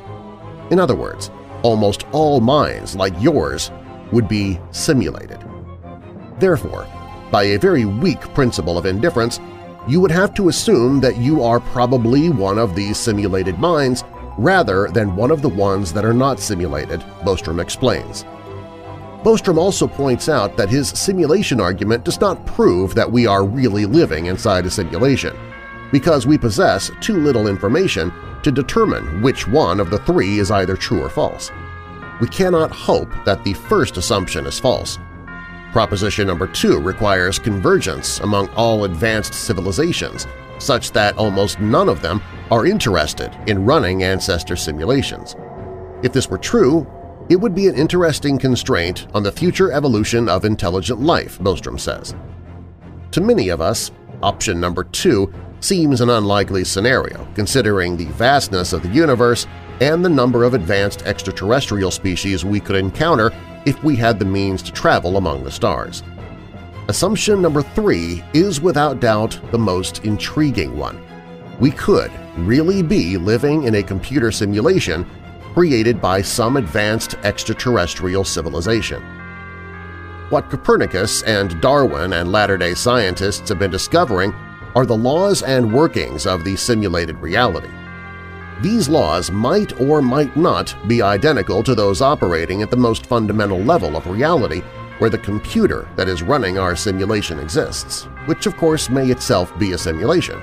In 0.71 0.79
other 0.79 0.95
words, 0.95 1.31
almost 1.63 2.05
all 2.13 2.41
minds 2.41 2.97
like 2.97 3.15
yours 3.21 3.71
would 4.13 4.29
be 4.29 4.61
simulated. 4.71 5.39
Therefore, 6.39 6.87
by 7.31 7.45
a 7.45 7.59
very 7.59 7.85
weak 7.85 8.21
principle 8.35 8.77
of 8.77 8.87
indifference, 8.87 9.41
you 9.89 10.01
would 10.01 10.11
have 10.11 10.35
to 10.35 10.49
assume 10.49 11.01
that 11.01 11.17
you 11.17 11.43
are 11.43 11.61
probably 11.61 12.31
one 12.31 12.59
of 12.59 12.75
these 12.77 12.97
simulated 12.97 13.59
minds 13.59 14.05
rather 14.39 14.89
than 14.89 15.17
one 15.17 15.31
of 15.31 15.43
the 15.43 15.49
ones 15.49 15.93
that 15.93 16.05
are 16.05 16.15
not 16.15 16.41
simulated, 16.41 17.01
Bostrom 17.23 17.61
explains. 17.61 18.25
Bostrom 19.23 19.57
also 19.57 19.87
points 19.87 20.29
out 20.29 20.57
that 20.57 20.69
his 20.69 20.89
simulation 20.89 21.61
argument 21.61 22.05
does 22.05 22.21
not 22.21 22.45
prove 22.47 22.95
that 22.95 23.11
we 23.11 23.27
are 23.27 23.45
really 23.45 23.87
living 23.87 24.27
inside 24.27 24.67
a 24.67 24.71
simulation, 24.71 25.37
because 25.93 26.27
we 26.27 26.37
possess 26.37 26.91
too 27.01 27.19
little 27.19 27.47
information 27.47 28.13
to 28.43 28.51
determine 28.51 29.23
which 29.23 29.47
one 29.47 29.79
of 29.79 29.91
the 29.91 29.99
three 30.01 30.39
is 30.39 30.51
either 30.51 30.77
true 30.77 31.03
or 31.03 31.09
false. 31.09 31.51
We 32.23 32.29
cannot 32.29 32.71
hope 32.71 33.13
that 33.25 33.43
the 33.43 33.53
first 33.53 33.97
assumption 33.97 34.47
is 34.47 34.61
false. 34.61 35.01
Proposition 35.73 36.29
number 36.29 36.47
two 36.47 36.79
requires 36.79 37.41
convergence 37.41 38.21
among 38.21 38.49
all 38.51 38.85
advanced 38.85 39.35
civilizations, 39.35 40.29
such 40.61 40.93
that 40.93 41.19
almost 41.19 41.59
none 41.59 41.89
of 41.89 42.01
them 42.01 42.23
are 42.53 42.65
interested 42.65 43.37
in 43.49 43.65
running 43.65 44.05
ancestor 44.05 44.55
simulations. 44.55 45.35
If 46.05 46.13
this 46.13 46.31
were 46.31 46.39
true, 46.39 46.87
it 47.29 47.35
would 47.35 47.57
be 47.57 47.67
an 47.67 47.75
interesting 47.75 48.39
constraint 48.39 49.09
on 49.15 49.25
the 49.25 49.33
future 49.33 49.73
evolution 49.73 50.29
of 50.29 50.45
intelligent 50.45 51.01
life, 51.01 51.41
Bostrom 51.41 51.81
says. 51.81 52.15
To 53.11 53.21
many 53.21 53.49
of 53.49 53.61
us, 53.61 53.91
option 54.23 54.61
number 54.61 54.85
two 54.85 55.35
seems 55.59 56.01
an 56.01 56.11
unlikely 56.11 56.63
scenario 56.63 57.27
considering 57.35 57.97
the 57.97 58.13
vastness 58.13 58.73
of 58.73 58.85
the 58.85 58.91
universe 58.91 59.49
and 59.83 60.05
the 60.05 60.09
number 60.09 60.45
of 60.45 60.55
advanced 60.55 61.03
extraterrestrial 61.03 61.91
species 61.91 62.45
we 62.45 62.61
could 62.61 62.77
encounter 62.77 63.33
if 63.67 63.83
we 63.83 63.97
had 63.97 64.17
the 64.17 64.25
means 64.25 64.63
to 64.63 64.71
travel 64.71 65.17
among 65.17 65.43
the 65.43 65.51
stars. 65.51 66.05
Assumption 66.87 67.43
number 67.43 67.63
three 67.63 68.23
is 68.33 68.61
without 68.61 69.01
doubt 69.01 69.41
the 69.51 69.59
most 69.59 70.05
intriguing 70.05 70.79
one. 70.79 71.03
We 71.59 71.73
could 71.73 72.13
really 72.37 72.81
be 72.81 73.17
living 73.17 73.65
in 73.65 73.75
a 73.75 73.83
computer 73.83 74.31
simulation 74.31 75.05
created 75.53 76.01
by 76.01 76.23
some 76.23 76.57
advanced 76.57 77.15
extraterrestrial 77.25 78.23
civilization. 78.23 79.03
What 80.29 80.49
Copernicus 80.49 81.25
and 81.25 81.61
Darwin 81.61 82.13
and 82.13 82.31
Latter-day 82.31 82.75
Scientists 82.75 83.49
have 83.49 83.59
been 83.59 83.73
discovering 83.73 84.33
are 84.77 84.87
the 84.87 84.97
laws 84.97 85.43
and 85.43 85.73
workings 85.73 86.25
of 86.25 86.45
the 86.45 86.55
simulated 86.55 87.19
reality. 87.19 87.69
These 88.63 88.89
laws 88.89 89.29
might 89.33 89.81
or 89.81 90.01
might 90.01 90.37
not 90.37 90.77
be 90.87 91.03
identical 91.03 91.65
to 91.65 91.75
those 91.75 92.01
operating 92.01 92.63
at 92.63 92.71
the 92.71 92.77
most 92.77 93.07
fundamental 93.07 93.59
level 93.59 93.97
of 93.97 94.07
reality 94.07 94.61
where 94.99 95.11
the 95.11 95.19
computer 95.19 95.89
that 95.97 96.09
is 96.09 96.23
running 96.23 96.59
our 96.59 96.77
simulation 96.77 97.41
exists, 97.41 98.05
which 98.27 98.47
of 98.47 98.57
course 98.57 98.89
may 98.89 99.11
itself 99.11 99.53
be 99.59 99.73
a 99.73 99.79
simulation. 99.79 100.41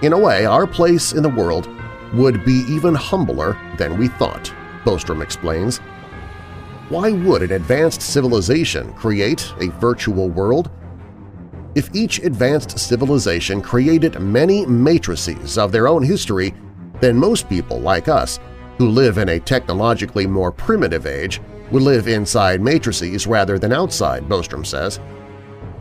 In 0.00 0.14
a 0.14 0.18
way, 0.18 0.46
our 0.46 0.66
place 0.66 1.12
in 1.12 1.22
the 1.22 1.28
world 1.28 1.68
would 2.14 2.42
be 2.42 2.64
even 2.70 2.94
humbler 2.94 3.58
than 3.76 3.98
we 3.98 4.08
thought, 4.08 4.50
Bostrom 4.86 5.22
explains. 5.22 5.76
Why 6.88 7.12
would 7.12 7.42
an 7.42 7.52
advanced 7.52 8.00
civilization 8.00 8.94
create 8.94 9.52
a 9.60 9.68
virtual 9.72 10.30
world? 10.30 10.70
If 11.74 11.94
each 11.94 12.20
advanced 12.20 12.78
civilization 12.78 13.60
created 13.60 14.20
many 14.20 14.64
matrices 14.64 15.58
of 15.58 15.70
their 15.70 15.86
own 15.86 16.02
history, 16.02 16.54
then 17.00 17.16
most 17.16 17.48
people 17.48 17.80
like 17.80 18.08
us, 18.08 18.38
who 18.78 18.88
live 18.88 19.18
in 19.18 19.30
a 19.30 19.40
technologically 19.40 20.26
more 20.26 20.52
primitive 20.52 21.06
age, 21.06 21.40
would 21.70 21.82
live 21.82 22.08
inside 22.08 22.60
matrices 22.60 23.26
rather 23.26 23.58
than 23.58 23.72
outside, 23.72 24.24
Bostrom 24.28 24.64
says. 24.64 25.00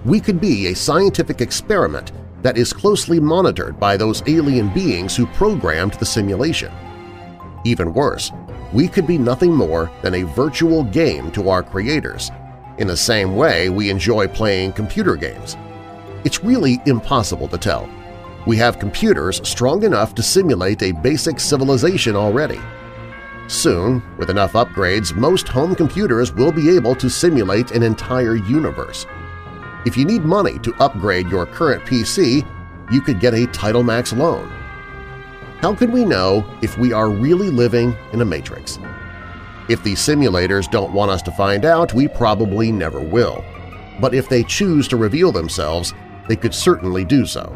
We 0.03 0.19
could 0.19 0.39
be 0.39 0.67
a 0.67 0.75
scientific 0.75 1.41
experiment 1.41 2.11
that 2.41 2.57
is 2.57 2.73
closely 2.73 3.19
monitored 3.19 3.79
by 3.79 3.97
those 3.97 4.23
alien 4.27 4.69
beings 4.69 5.15
who 5.15 5.25
programmed 5.27 5.93
the 5.93 6.05
simulation. 6.05 6.71
Even 7.63 7.93
worse, 7.93 8.31
we 8.71 8.87
could 8.87 9.07
be 9.07 9.17
nothing 9.17 9.53
more 9.53 9.91
than 10.01 10.15
a 10.15 10.23
virtual 10.23 10.83
game 10.83 11.31
to 11.31 11.49
our 11.49 11.63
creators, 11.63 12.29
in 12.77 12.87
the 12.87 12.97
same 12.97 13.35
way 13.35 13.69
we 13.69 13.89
enjoy 13.89 14.27
playing 14.27 14.73
computer 14.73 15.15
games. 15.15 15.57
It's 16.23 16.43
really 16.43 16.79
impossible 16.85 17.47
to 17.47 17.57
tell. 17.57 17.89
We 18.45 18.57
have 18.57 18.77
computers 18.77 19.41
strong 19.47 19.83
enough 19.83 20.13
to 20.15 20.23
simulate 20.23 20.83
a 20.83 20.91
basic 20.91 21.39
civilization 21.39 22.15
already. 22.15 22.59
Soon, 23.47 24.03
with 24.17 24.29
enough 24.29 24.53
upgrades, 24.53 25.15
most 25.15 25.47
home 25.47 25.73
computers 25.73 26.31
will 26.31 26.51
be 26.51 26.75
able 26.75 26.95
to 26.95 27.09
simulate 27.09 27.71
an 27.71 27.81
entire 27.81 28.35
universe. 28.35 29.07
If 29.85 29.97
you 29.97 30.05
need 30.05 30.23
money 30.23 30.59
to 30.59 30.75
upgrade 30.79 31.27
your 31.27 31.47
current 31.47 31.83
PC, 31.85 32.47
you 32.91 33.01
could 33.01 33.19
get 33.19 33.33
a 33.33 33.47
TitleMax 33.47 34.15
loan. 34.15 34.47
How 35.59 35.73
can 35.73 35.91
we 35.91 36.05
know 36.05 36.45
if 36.61 36.77
we 36.77 36.93
are 36.93 37.09
really 37.09 37.49
living 37.49 37.95
in 38.13 38.21
a 38.21 38.25
matrix? 38.25 38.77
If 39.69 39.83
the 39.83 39.93
simulators 39.93 40.69
don't 40.69 40.93
want 40.93 41.09
us 41.09 41.23
to 41.23 41.31
find 41.31 41.65
out, 41.65 41.95
we 41.95 42.07
probably 42.07 42.71
never 42.71 42.99
will. 42.99 43.43
But 43.99 44.13
if 44.13 44.29
they 44.29 44.43
choose 44.43 44.87
to 44.89 44.97
reveal 44.97 45.31
themselves, 45.31 45.95
they 46.27 46.35
could 46.35 46.53
certainly 46.53 47.03
do 47.03 47.25
so. 47.25 47.51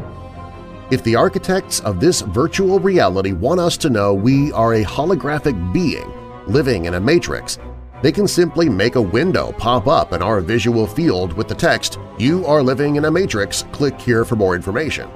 If 0.90 1.04
the 1.04 1.14
architects 1.14 1.78
of 1.80 2.00
this 2.00 2.20
virtual 2.20 2.80
reality 2.80 3.30
want 3.30 3.60
us 3.60 3.76
to 3.76 3.90
know 3.90 4.12
we 4.12 4.50
are 4.50 4.74
a 4.74 4.82
holographic 4.82 5.72
being 5.72 6.12
living 6.48 6.86
in 6.86 6.94
a 6.94 7.00
matrix, 7.00 7.60
they 8.02 8.10
can 8.10 8.26
simply 8.26 8.68
make 8.68 8.96
a 8.96 9.00
window 9.00 9.52
pop 9.52 9.86
up 9.86 10.12
in 10.12 10.20
our 10.20 10.40
visual 10.40 10.88
field 10.88 11.32
with 11.34 11.46
the 11.46 11.54
text, 11.54 12.00
You 12.18 12.44
are 12.44 12.60
living 12.60 12.96
in 12.96 13.04
a 13.04 13.10
matrix, 13.10 13.62
click 13.70 14.00
here 14.00 14.24
for 14.24 14.34
more 14.34 14.56
information. 14.56 15.08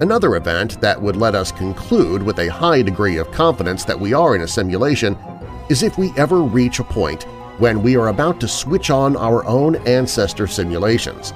Another 0.00 0.34
event 0.34 0.80
that 0.80 1.00
would 1.00 1.14
let 1.14 1.36
us 1.36 1.52
conclude 1.52 2.20
with 2.20 2.40
a 2.40 2.48
high 2.48 2.82
degree 2.82 3.18
of 3.18 3.30
confidence 3.30 3.84
that 3.84 4.00
we 4.00 4.14
are 4.14 4.34
in 4.34 4.42
a 4.42 4.48
simulation 4.48 5.16
is 5.68 5.84
if 5.84 5.96
we 5.96 6.12
ever 6.16 6.42
reach 6.42 6.80
a 6.80 6.84
point 6.84 7.22
when 7.58 7.84
we 7.84 7.96
are 7.96 8.08
about 8.08 8.40
to 8.40 8.48
switch 8.48 8.90
on 8.90 9.16
our 9.16 9.46
own 9.46 9.76
ancestor 9.86 10.48
simulations. 10.48 11.32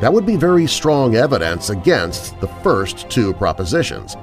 That 0.00 0.12
would 0.12 0.26
be 0.26 0.36
very 0.36 0.66
strong 0.66 1.16
evidence 1.16 1.70
against 1.70 2.38
the 2.40 2.46
first 2.46 3.10
two 3.10 3.34
propositions, 3.34 4.16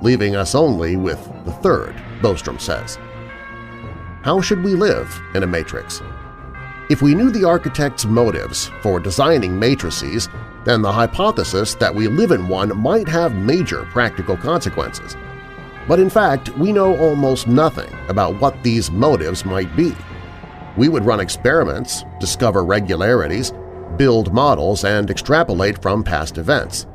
leaving 0.00 0.34
us 0.34 0.54
only 0.54 0.96
with 0.96 1.22
the 1.44 1.52
third, 1.52 1.94
Bostrom 2.22 2.58
says. 2.58 2.98
How 4.22 4.40
should 4.40 4.64
we 4.64 4.74
live 4.74 5.20
in 5.34 5.42
a 5.42 5.46
matrix? 5.46 6.00
If 6.88 7.02
we 7.02 7.14
knew 7.14 7.30
the 7.30 7.44
architect's 7.44 8.06
motives 8.06 8.70
for 8.82 8.98
designing 8.98 9.58
matrices, 9.58 10.28
then 10.64 10.82
the 10.82 10.92
hypothesis 10.92 11.74
that 11.74 11.94
we 11.94 12.08
live 12.08 12.30
in 12.30 12.48
one 12.48 12.76
might 12.78 13.08
have 13.08 13.34
major 13.34 13.84
practical 13.92 14.36
consequences. 14.36 15.16
But 15.86 16.00
in 16.00 16.10
fact, 16.10 16.48
we 16.56 16.72
know 16.72 16.96
almost 16.98 17.46
nothing 17.46 17.92
about 18.08 18.40
what 18.40 18.62
these 18.62 18.90
motives 18.90 19.44
might 19.44 19.74
be. 19.76 19.94
We 20.76 20.88
would 20.88 21.04
run 21.04 21.20
experiments, 21.20 22.04
discover 22.18 22.64
regularities, 22.64 23.52
build 24.00 24.32
models, 24.32 24.82
and 24.82 25.10
extrapolate 25.10 25.82
from 25.82 26.02
past 26.02 26.38
events. 26.38 26.86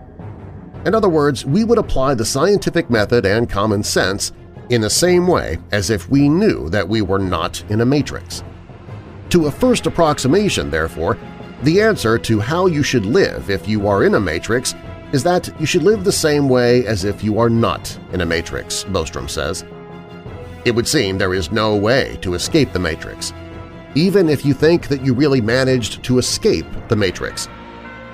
In 0.88 0.96
other 0.96 1.08
words, 1.08 1.46
we 1.46 1.64
would 1.64 1.78
apply 1.78 2.16
the 2.16 2.26
scientific 2.26 2.90
method 2.90 3.28
and 3.28 3.48
common 3.48 3.84
sense 3.84 4.32
in 4.72 4.82
the 4.82 4.90
same 4.90 5.28
way 5.28 5.60
as 5.72 5.92
if 5.92 6.10
we 6.10 6.28
knew 6.28 6.68
that 6.72 6.90
we 6.90 7.04
were 7.04 7.20
not 7.20 7.64
in 7.70 7.82
a 7.82 7.86
matrix. 7.86 8.44
To 9.30 9.46
a 9.46 9.52
first 9.52 9.86
approximation, 9.86 10.72
therefore, 10.72 11.16
the 11.62 11.80
answer 11.80 12.18
to 12.18 12.40
how 12.40 12.66
you 12.66 12.82
should 12.82 13.06
live 13.06 13.52
if 13.52 13.68
you 13.68 13.88
are 13.88 14.04
in 14.04 14.16
a 14.16 14.20
matrix 14.20 14.74
is 15.14 15.22
that 15.22 15.48
you 15.60 15.68
should 15.68 15.84
live 15.84 16.04
the 16.04 16.12
same 16.12 16.50
way 16.50 16.88
as 16.88 17.04
if 17.04 17.24
you 17.24 17.38
are 17.38 17.52
not 17.52 18.00
in 18.14 18.22
a 18.22 18.26
matrix, 18.26 18.84
Bostrom 18.84 19.30
says. 19.30 19.64
It 20.66 20.74
would 20.74 20.88
seem 20.88 21.20
there 21.20 21.36
is 21.36 21.52
no 21.52 21.76
way 21.76 22.18
to 22.22 22.34
escape 22.34 22.74
the 22.74 22.80
matrix, 22.80 23.32
even 23.96 24.30
if 24.30 24.46
you 24.46 24.54
think 24.54 24.88
that 24.90 25.04
you 25.04 25.14
really 25.14 25.42
managed 25.42 26.04
to 26.04 26.18
escape 26.20 26.66
the 26.90 26.96
matrix. 26.96 27.48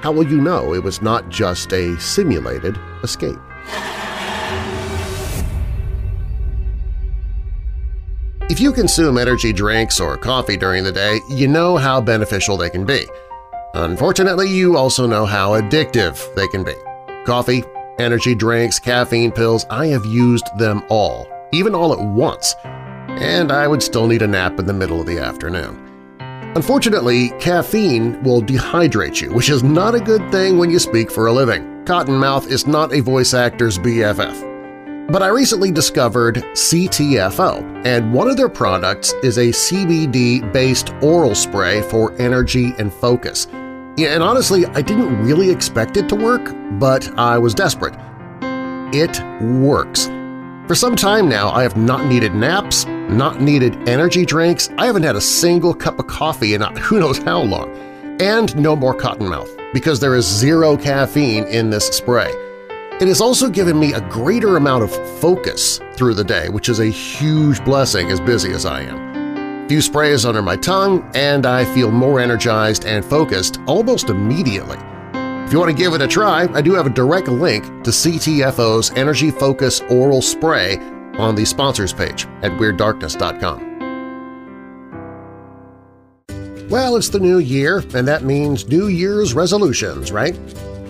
How 0.01 0.11
will 0.11 0.27
you 0.27 0.39
know 0.41 0.73
it 0.73 0.83
was 0.83 1.01
not 1.01 1.29
just 1.29 1.73
a 1.73 1.99
simulated 1.99 2.79
escape? 3.03 3.37
If 8.49 8.59
you 8.59 8.73
consume 8.73 9.17
energy 9.17 9.53
drinks 9.53 9.99
or 9.99 10.17
coffee 10.17 10.57
during 10.57 10.83
the 10.83 10.91
day, 10.91 11.19
you 11.29 11.47
know 11.47 11.77
how 11.77 12.01
beneficial 12.01 12.57
they 12.57 12.69
can 12.69 12.85
be. 12.85 13.05
Unfortunately, 13.75 14.49
you 14.49 14.75
also 14.75 15.07
know 15.07 15.25
how 15.25 15.51
addictive 15.51 16.35
they 16.35 16.47
can 16.49 16.63
be. 16.63 16.73
Coffee, 17.25 17.63
energy 17.97 18.35
drinks, 18.35 18.77
caffeine 18.77 19.31
pills, 19.31 19.65
I 19.69 19.87
have 19.87 20.05
used 20.05 20.45
them 20.57 20.83
all, 20.89 21.27
even 21.53 21.73
all 21.73 21.93
at 21.93 21.99
once, 21.99 22.53
and 23.19 23.51
I 23.51 23.67
would 23.67 23.83
still 23.83 24.07
need 24.07 24.21
a 24.21 24.27
nap 24.27 24.59
in 24.59 24.65
the 24.65 24.73
middle 24.73 25.01
of 25.01 25.07
the 25.07 25.19
afternoon. 25.19 25.87
Unfortunately, 26.55 27.29
caffeine 27.39 28.21
will 28.23 28.41
dehydrate 28.41 29.21
you, 29.21 29.31
which 29.33 29.49
is 29.49 29.63
not 29.63 29.95
a 29.95 30.01
good 30.01 30.29
thing 30.31 30.57
when 30.57 30.69
you 30.69 30.79
speak 30.79 31.09
for 31.09 31.27
a 31.27 31.31
living. 31.33 31.63
Cottonmouth 31.85 32.47
is 32.47 32.67
not 32.67 32.93
a 32.93 32.99
voice 32.99 33.33
actor's 33.33 33.77
BFF. 33.77 35.09
But 35.11 35.23
I 35.23 35.27
recently 35.27 35.71
discovered 35.71 36.35
CTFO, 36.35 37.85
and 37.85 38.13
one 38.13 38.29
of 38.29 38.37
their 38.37 38.49
products 38.49 39.13
is 39.23 39.37
a 39.37 39.47
CBD-based 39.47 40.93
oral 41.01 41.35
spray 41.35 41.81
for 41.83 42.13
energy 42.21 42.73
and 42.77 42.93
focus. 42.93 43.47
And 43.97 44.23
honestly, 44.23 44.65
I 44.67 44.81
didn't 44.81 45.21
really 45.23 45.49
expect 45.49 45.97
it 45.97 46.07
to 46.09 46.15
work, 46.15 46.53
but 46.79 47.17
I 47.17 47.37
was 47.37 47.53
desperate. 47.53 47.95
It 48.93 49.21
works. 49.41 50.07
For 50.67 50.75
some 50.75 50.95
time 50.95 51.27
now, 51.27 51.49
I 51.49 51.63
have 51.63 51.75
not 51.75 52.05
needed 52.05 52.33
naps, 52.33 52.85
not 53.11 53.41
needed 53.41 53.87
energy 53.87 54.25
drinks, 54.25 54.69
I 54.77 54.85
haven't 54.85 55.03
had 55.03 55.15
a 55.15 55.21
single 55.21 55.73
cup 55.73 55.99
of 55.99 56.07
coffee 56.07 56.53
in 56.53 56.61
uh, 56.61 56.73
who 56.79 56.99
knows 56.99 57.17
how 57.17 57.41
long, 57.41 57.69
and 58.21 58.55
no 58.55 58.75
more 58.75 58.95
cottonmouth 58.95 59.57
because 59.73 59.99
there 59.99 60.15
is 60.15 60.25
zero 60.25 60.77
caffeine 60.77 61.45
in 61.45 61.69
this 61.69 61.87
spray. 61.87 62.31
It 62.99 63.07
has 63.07 63.21
also 63.21 63.49
given 63.49 63.79
me 63.79 63.93
a 63.93 64.01
greater 64.09 64.57
amount 64.57 64.83
of 64.83 65.19
focus 65.19 65.79
through 65.93 66.13
the 66.13 66.23
day, 66.23 66.49
which 66.49 66.69
is 66.69 66.79
a 66.79 66.85
huge 66.85 67.63
blessing 67.65 68.11
as 68.11 68.19
busy 68.19 68.51
as 68.51 68.65
I 68.65 68.81
am. 68.81 69.65
A 69.65 69.67
few 69.67 69.81
sprays 69.81 70.25
under 70.25 70.41
my 70.41 70.55
tongue, 70.55 71.09
and 71.15 71.45
I 71.45 71.65
feel 71.73 71.89
more 71.89 72.19
energized 72.19 72.85
and 72.85 73.03
focused 73.03 73.59
almost 73.65 74.09
immediately. 74.09 74.77
If 75.13 75.51
you 75.51 75.59
want 75.59 75.75
to 75.75 75.83
give 75.83 75.93
it 75.93 76.01
a 76.01 76.07
try, 76.07 76.47
I 76.53 76.61
do 76.61 76.73
have 76.73 76.85
a 76.85 76.91
direct 76.91 77.27
link 77.27 77.65
to 77.83 77.89
CTFO's 77.89 78.91
Energy 78.91 79.31
Focus 79.31 79.81
Oral 79.89 80.21
Spray 80.21 80.77
on 81.21 81.35
the 81.35 81.45
sponsors 81.45 81.93
page 81.93 82.25
at 82.41 82.51
WeirdDarkness.com. 82.53 83.71
Well, 86.69 86.95
it's 86.95 87.09
the 87.09 87.19
new 87.19 87.39
year, 87.39 87.83
and 87.93 88.07
that 88.07 88.23
means 88.23 88.67
New 88.67 88.87
Year's 88.87 89.33
resolutions, 89.33 90.11
right? 90.11 90.37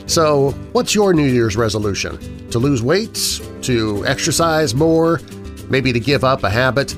So 0.06 0.52
what's 0.74 0.94
your 0.94 1.13
New 1.13 1.28
Year's 1.28 1.58
resolution? 1.58 2.48
To 2.50 2.60
lose 2.60 2.84
weight? 2.84 3.41
To 3.63 4.06
exercise 4.06 4.76
more? 4.76 5.20
Maybe 5.70 5.91
to 5.91 6.00
give 6.00 6.24
up 6.24 6.44
a 6.44 6.50
habit? 6.50 6.96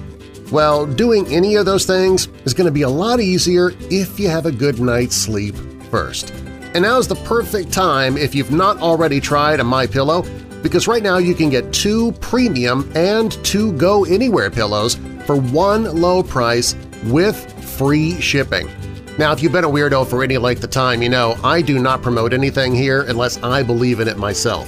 Well, 0.51 0.85
doing 0.85 1.25
any 1.27 1.55
of 1.55 1.65
those 1.65 1.85
things 1.85 2.27
is 2.45 2.53
going 2.53 2.65
to 2.65 2.71
be 2.71 2.81
a 2.81 2.89
lot 2.89 3.19
easier 3.19 3.71
if 3.89 4.19
you 4.19 4.27
have 4.29 4.45
a 4.45 4.51
good 4.51 4.79
night's 4.79 5.15
sleep 5.15 5.55
first. 5.89 6.31
And 6.73 6.81
now's 6.81 7.07
the 7.07 7.15
perfect 7.15 7.71
time 7.71 8.17
if 8.17 8.35
you've 8.35 8.51
not 8.51 8.81
already 8.81 9.21
tried 9.21 9.59
a 9.59 9.63
My 9.63 9.87
Pillow 9.87 10.23
because 10.63 10.87
right 10.87 11.03
now 11.03 11.17
you 11.17 11.35
can 11.35 11.49
get 11.49 11.71
two 11.71 12.13
premium 12.13 12.91
and 12.95 13.33
two 13.45 13.73
Go 13.73 14.05
Anywhere 14.05 14.49
pillows 14.49 14.95
for 15.27 15.35
one 15.35 15.83
low 15.83 16.23
price 16.23 16.75
with 17.05 17.37
free 17.63 18.19
shipping. 18.19 18.67
Now, 19.19 19.31
if 19.31 19.43
you've 19.43 19.51
been 19.51 19.63
a 19.63 19.69
weirdo 19.69 20.07
for 20.07 20.23
any 20.23 20.39
length 20.39 20.63
of 20.63 20.71
time, 20.71 21.03
you 21.03 21.09
know 21.09 21.37
I 21.43 21.61
do 21.61 21.77
not 21.77 22.01
promote 22.01 22.33
anything 22.33 22.73
here 22.73 23.03
unless 23.03 23.37
I 23.43 23.61
believe 23.61 23.99
in 23.99 24.07
it 24.07 24.17
myself. 24.17 24.67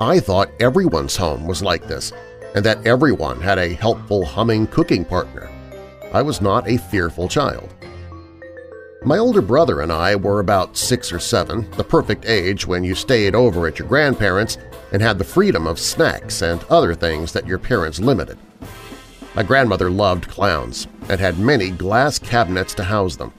I 0.00 0.20
thought 0.20 0.52
everyone's 0.60 1.16
home 1.16 1.44
was 1.44 1.60
like 1.60 1.88
this 1.88 2.12
and 2.54 2.64
that 2.64 2.86
everyone 2.86 3.40
had 3.40 3.58
a 3.58 3.74
helpful 3.74 4.24
humming 4.24 4.68
cooking 4.68 5.04
partner. 5.04 5.50
I 6.12 6.22
was 6.22 6.40
not 6.40 6.68
a 6.68 6.78
fearful 6.78 7.26
child. 7.26 7.74
My 9.02 9.16
older 9.16 9.40
brother 9.40 9.80
and 9.80 9.90
I 9.90 10.14
were 10.14 10.40
about 10.40 10.76
six 10.76 11.10
or 11.10 11.18
seven, 11.18 11.70
the 11.78 11.84
perfect 11.84 12.26
age 12.26 12.66
when 12.66 12.84
you 12.84 12.94
stayed 12.94 13.34
over 13.34 13.66
at 13.66 13.78
your 13.78 13.88
grandparents' 13.88 14.58
and 14.92 15.00
had 15.00 15.16
the 15.16 15.24
freedom 15.24 15.66
of 15.66 15.78
snacks 15.78 16.42
and 16.42 16.62
other 16.64 16.94
things 16.94 17.32
that 17.32 17.46
your 17.46 17.58
parents 17.58 17.98
limited. 17.98 18.36
My 19.34 19.42
grandmother 19.42 19.90
loved 19.90 20.28
clowns 20.28 20.86
and 21.08 21.18
had 21.18 21.38
many 21.38 21.70
glass 21.70 22.18
cabinets 22.18 22.74
to 22.74 22.84
house 22.84 23.16
them. 23.16 23.32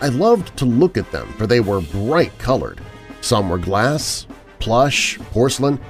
I 0.00 0.10
loved 0.10 0.56
to 0.58 0.64
look 0.64 0.96
at 0.96 1.10
them 1.10 1.32
for 1.32 1.48
they 1.48 1.58
were 1.58 1.80
bright-colored. 1.80 2.80
Some 3.20 3.48
were 3.48 3.58
glass, 3.58 4.28
plush, 4.60 5.18
porcelain. 5.32 5.80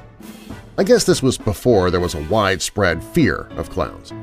I 0.79 0.85
guess 0.85 1.05
this 1.05 1.22
was 1.22 1.37
before 1.37 1.90
there 1.90 2.01
was 2.01 2.14
a 2.14 2.27
widespread 2.29 3.05
fear 3.05 3.48
of 3.51 3.68
clowns. 3.68 4.14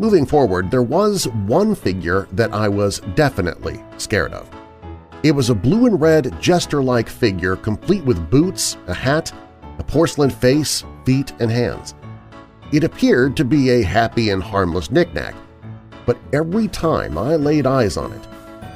Moving 0.00 0.24
forward, 0.24 0.70
there 0.70 0.82
was 0.82 1.28
one 1.44 1.74
figure 1.74 2.26
that 2.32 2.54
I 2.54 2.70
was 2.70 3.00
definitely 3.16 3.84
scared 3.98 4.32
of. 4.32 4.48
It 5.22 5.32
was 5.32 5.50
a 5.50 5.54
blue 5.54 5.84
and 5.84 6.00
red 6.00 6.40
jester-like 6.40 7.06
figure 7.06 7.54
complete 7.54 8.02
with 8.04 8.30
boots, 8.30 8.78
a 8.86 8.94
hat, 8.94 9.30
a 9.78 9.84
porcelain 9.84 10.30
face, 10.30 10.84
feet, 11.04 11.34
and 11.38 11.50
hands. 11.50 11.94
It 12.72 12.82
appeared 12.82 13.36
to 13.36 13.44
be 13.44 13.68
a 13.68 13.82
happy 13.82 14.30
and 14.30 14.42
harmless 14.42 14.90
knickknack, 14.90 15.34
but 16.06 16.16
every 16.32 16.66
time 16.68 17.18
I 17.18 17.36
laid 17.36 17.66
eyes 17.66 17.98
on 17.98 18.14
it, 18.14 18.26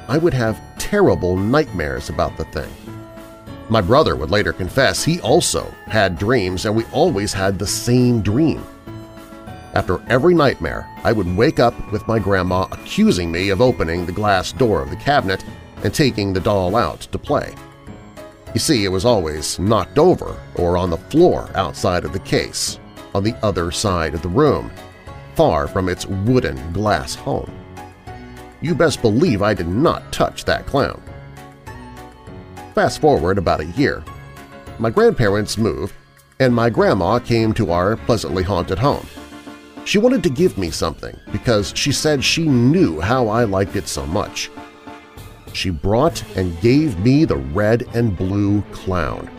I 0.07 0.19
would 0.19 0.35
have 0.35 0.61
terrible 0.77 1.37
nightmares 1.37 2.09
about 2.09 2.37
the 2.37 2.45
thing. 2.45 2.71
My 3.69 3.81
brother 3.81 4.15
would 4.15 4.29
later 4.29 4.53
confess 4.53 5.03
he 5.03 5.19
also 5.21 5.73
had 5.87 6.19
dreams 6.19 6.67
and 6.67 6.75
we 6.75 6.85
always 6.93 7.33
had 7.33 7.57
the 7.57 7.65
same 7.65 8.21
dream. 8.21 8.63
After 9.75 10.01
every 10.07 10.33
nightmare, 10.33 10.89
I 11.03 11.11
would 11.11 11.35
wake 11.35 11.59
up 11.59 11.91
with 11.91 12.07
my 12.07 12.17
grandma 12.17 12.65
accusing 12.71 13.29
me 13.29 13.49
of 13.49 13.59
opening 13.59 14.05
the 14.05 14.13
glass 14.13 14.53
door 14.53 14.81
of 14.81 14.89
the 14.89 14.95
cabinet 14.95 15.43
and 15.83 15.93
taking 15.93 16.31
the 16.31 16.39
doll 16.39 16.77
out 16.77 17.01
to 17.01 17.19
play. 17.19 17.53
You 18.53 18.59
see, 18.61 18.85
it 18.85 18.89
was 18.89 19.03
always 19.03 19.59
knocked 19.59 19.99
over 19.99 20.39
or 20.55 20.77
on 20.77 20.89
the 20.89 20.97
floor 20.97 21.49
outside 21.55 22.05
of 22.05 22.13
the 22.13 22.19
case, 22.19 22.79
on 23.13 23.25
the 23.25 23.35
other 23.43 23.69
side 23.69 24.13
of 24.13 24.21
the 24.21 24.29
room, 24.29 24.71
far 25.35 25.67
from 25.67 25.89
its 25.89 26.05
wooden 26.05 26.71
glass 26.71 27.13
home. 27.13 27.51
You 28.61 28.75
best 28.75 29.01
believe 29.01 29.41
I 29.41 29.53
did 29.53 29.67
not 29.67 30.09
touch 30.13 30.45
that 30.45 30.65
clown. 30.65 31.03
Fast 32.73 33.01
forward 33.01 33.37
about 33.37 33.59
a 33.59 33.65
year. 33.65 34.05
My 34.79 34.89
grandparents 34.89 35.57
moved, 35.57 35.93
and 36.39 36.55
my 36.55 36.69
grandma 36.69 37.19
came 37.19 37.53
to 37.55 37.71
our 37.71 37.97
pleasantly 37.97 38.43
haunted 38.43 38.79
home. 38.79 39.05
She 39.85 39.99
wanted 39.99 40.23
to 40.23 40.29
give 40.31 40.57
me 40.57 40.71
something 40.71 41.15
because 41.31 41.71
she 41.75 41.91
said 41.91 42.23
she 42.23 42.47
knew 42.47 42.99
how 42.99 43.27
I 43.27 43.43
liked 43.43 43.75
it 43.75 43.87
so 43.87 44.03
much. 44.07 44.49
She 45.53 45.69
brought 45.69 46.23
and 46.35 46.59
gave 46.59 46.97
me 46.99 47.23
the 47.23 47.37
red 47.37 47.87
and 47.93 48.17
blue 48.17 48.63
clown. 48.71 49.29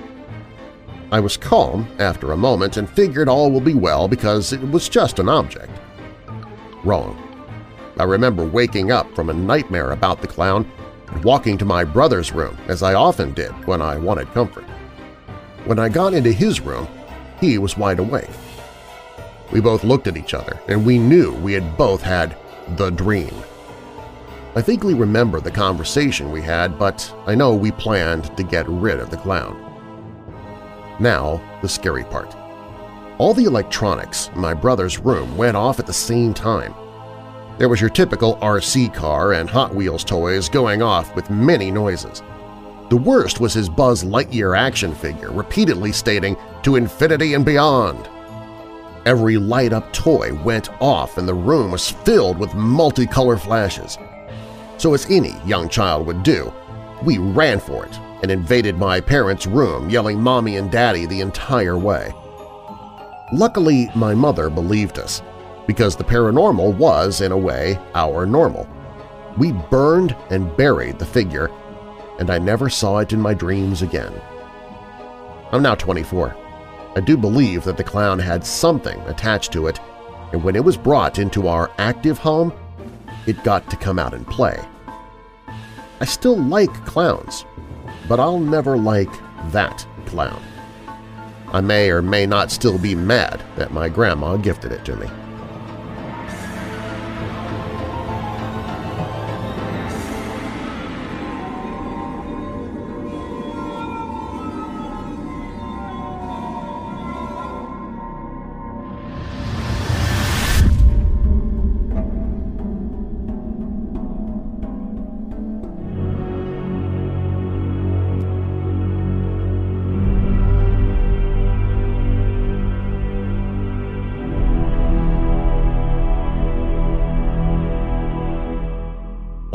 I 1.11 1.19
was 1.19 1.37
calm 1.37 1.89
after 1.99 2.31
a 2.31 2.37
moment 2.37 2.77
and 2.77 2.89
figured 2.89 3.29
all 3.29 3.51
will 3.51 3.61
be 3.61 3.75
well 3.75 4.07
because 4.07 4.53
it 4.53 4.61
was 4.71 4.89
just 4.89 5.19
an 5.19 5.29
object. 5.29 5.73
Wrong. 6.85 7.21
I 7.99 8.05
remember 8.05 8.45
waking 8.45 8.93
up 8.93 9.13
from 9.17 9.31
a 9.31 9.35
nightmare 9.35 9.91
about 9.91 10.21
the 10.21 10.29
clown 10.29 10.71
and 11.09 11.25
walking 11.25 11.59
to 11.59 11.65
my 11.65 11.83
brother's 11.83 12.31
room, 12.31 12.57
as 12.69 12.85
I 12.85 12.95
often 12.95 13.33
did 13.33 13.51
when 13.67 13.83
I 13.83 13.99
wanted 13.99 14.33
comfort. 14.33 14.65
When 15.65 15.81
I 15.81 15.89
got 15.89 16.15
into 16.15 16.31
his 16.31 16.61
room, 16.61 16.87
he 17.41 17.59
was 17.59 17.77
wide 17.77 17.99
awake. 17.99 18.31
We 19.53 19.61
both 19.61 19.85
looked 19.85 20.07
at 20.07 20.17
each 20.17 20.35
other, 20.35 20.61
and 20.69 20.85
we 20.85 20.99
knew 20.99 21.33
we 21.35 21.53
had 21.53 21.77
both 21.77 22.03
had 22.03 22.37
the 22.77 22.91
dream. 22.91 23.33
I 24.55 24.63
vaguely 24.63 24.95
remember 24.95 25.41
the 25.41 25.51
conversation 25.51 26.33
we 26.33 26.43
had, 26.43 26.79
but 26.79 27.15
I 27.27 27.35
know 27.35 27.55
we 27.55 27.71
planned 27.71 28.37
to 28.37 28.43
get 28.43 28.69
rid 28.69 28.99
of 28.99 29.11
the 29.11 29.19
clown. 29.19 29.63
Now, 30.99 31.43
the 31.63 31.69
scary 31.69 32.05
part. 32.05 32.35
All 33.19 33.35
the 33.35 33.45
electronics 33.45 34.31
in 34.35 34.41
my 34.41 34.55
brother's 34.55 34.99
room 34.99 35.37
went 35.37 35.57
off 35.57 35.79
at 35.79 35.87
the 35.87 35.93
same 35.93 36.33
time. 36.35 36.75
There 37.59 37.69
was 37.69 37.81
your 37.81 37.91
typical 37.91 38.37
RC 38.37 38.93
car 38.93 39.35
and 39.35 39.49
Hot 39.49 39.75
Wheels 39.75 40.05
toys 40.05 40.49
going 40.49 40.83
off 40.83 41.15
with 41.15 41.31
many 41.31 41.71
noises. 41.71 42.23
The 42.89 42.97
worst 42.97 43.41
was 43.41 43.55
his 43.55 43.69
Buzz 43.69 44.05
Lightyear 44.05 44.57
action 44.57 44.95
figure 44.95 45.33
repeatedly 45.33 45.93
stating, 45.93 46.37
to 46.63 46.77
infinity 46.77 47.35
and 47.35 47.45
beyond. 47.45 48.09
Every 49.07 49.37
light-up 49.37 49.93
toy 49.93 50.35
went 50.43 50.69
off 50.83 51.17
and 51.17 51.29
the 51.29 51.33
room 51.33 51.71
was 51.71 51.89
filled 51.89 52.39
with 52.39 52.51
multicolor 52.51 53.39
flashes. 53.39 53.97
So 54.79 54.95
as 54.95 55.07
any 55.09 55.33
young 55.47 55.69
child 55.69 56.09
would 56.09 56.25
do, 56.25 56.53
we 57.05 57.19
ran 57.19 57.61
for 57.61 57.87
it 57.87 57.97
and 58.23 58.33
invaded 58.33 58.79
my 58.79 59.01
parents' 59.01 59.47
room 59.47 59.89
yelling 59.89 60.21
Mommy 60.21 60.57
and 60.57 60.73
Daddy 60.73 61.07
the 61.07 61.21
entire 61.21 61.79
way. 61.79 62.13
Luckily, 63.33 63.89
my 63.95 64.13
mother 64.13 64.51
believed 64.51 64.99
us, 64.99 65.23
because 65.69 65.95
the 65.95 66.03
paranormal 66.03 66.77
was, 66.77 67.21
in 67.21 67.31
a 67.31 67.39
way, 67.39 67.79
our 67.95 68.27
normal. 68.27 68.69
We 69.37 69.53
burned 69.53 70.17
and 70.31 70.57
buried 70.57 70.99
the 70.99 71.07
figure, 71.07 71.49
and 72.19 72.29
I 72.29 72.39
never 72.39 72.69
saw 72.69 72.99
it 72.99 73.13
in 73.13 73.21
my 73.21 73.35
dreams 73.35 73.83
again. 73.83 74.13
I'm 75.53 75.63
now 75.63 75.77
24. 75.77 76.37
I 76.97 77.01
do 77.01 77.19
believe 77.19 77.65
that 77.65 77.77
the 77.77 77.85
clown 77.85 78.19
had 78.19 78.45
something 78.45 78.99
attached 79.01 79.53
to 79.53 79.67
it, 79.67 79.79
and 80.33 80.43
when 80.43 80.57
it 80.57 80.65
was 80.65 80.79
brought 80.79 81.19
into 81.19 81.47
our 81.47 81.71
active 81.77 82.17
home, 82.17 82.55
it 83.27 83.45
got 83.45 83.69
to 83.69 83.77
come 83.77 83.99
out 83.99 84.15
and 84.15 84.27
play. 84.27 84.59
I 86.01 86.07
still 86.07 86.39
like 86.39 86.73
clowns, 86.87 87.45
but 88.09 88.19
I'll 88.19 88.41
never 88.41 88.79
like 88.79 89.13
that 89.53 89.87
clown. 90.07 90.43
I 91.49 91.61
may 91.61 91.91
or 91.91 92.01
may 92.01 92.25
not 92.25 92.51
still 92.51 92.79
be 92.79 92.95
mad 92.95 93.45
that 93.57 93.75
my 93.75 93.91
grandma 93.91 94.39
gifted 94.39 94.73
it 94.73 94.87
to 94.87 94.97
me. 94.97 95.07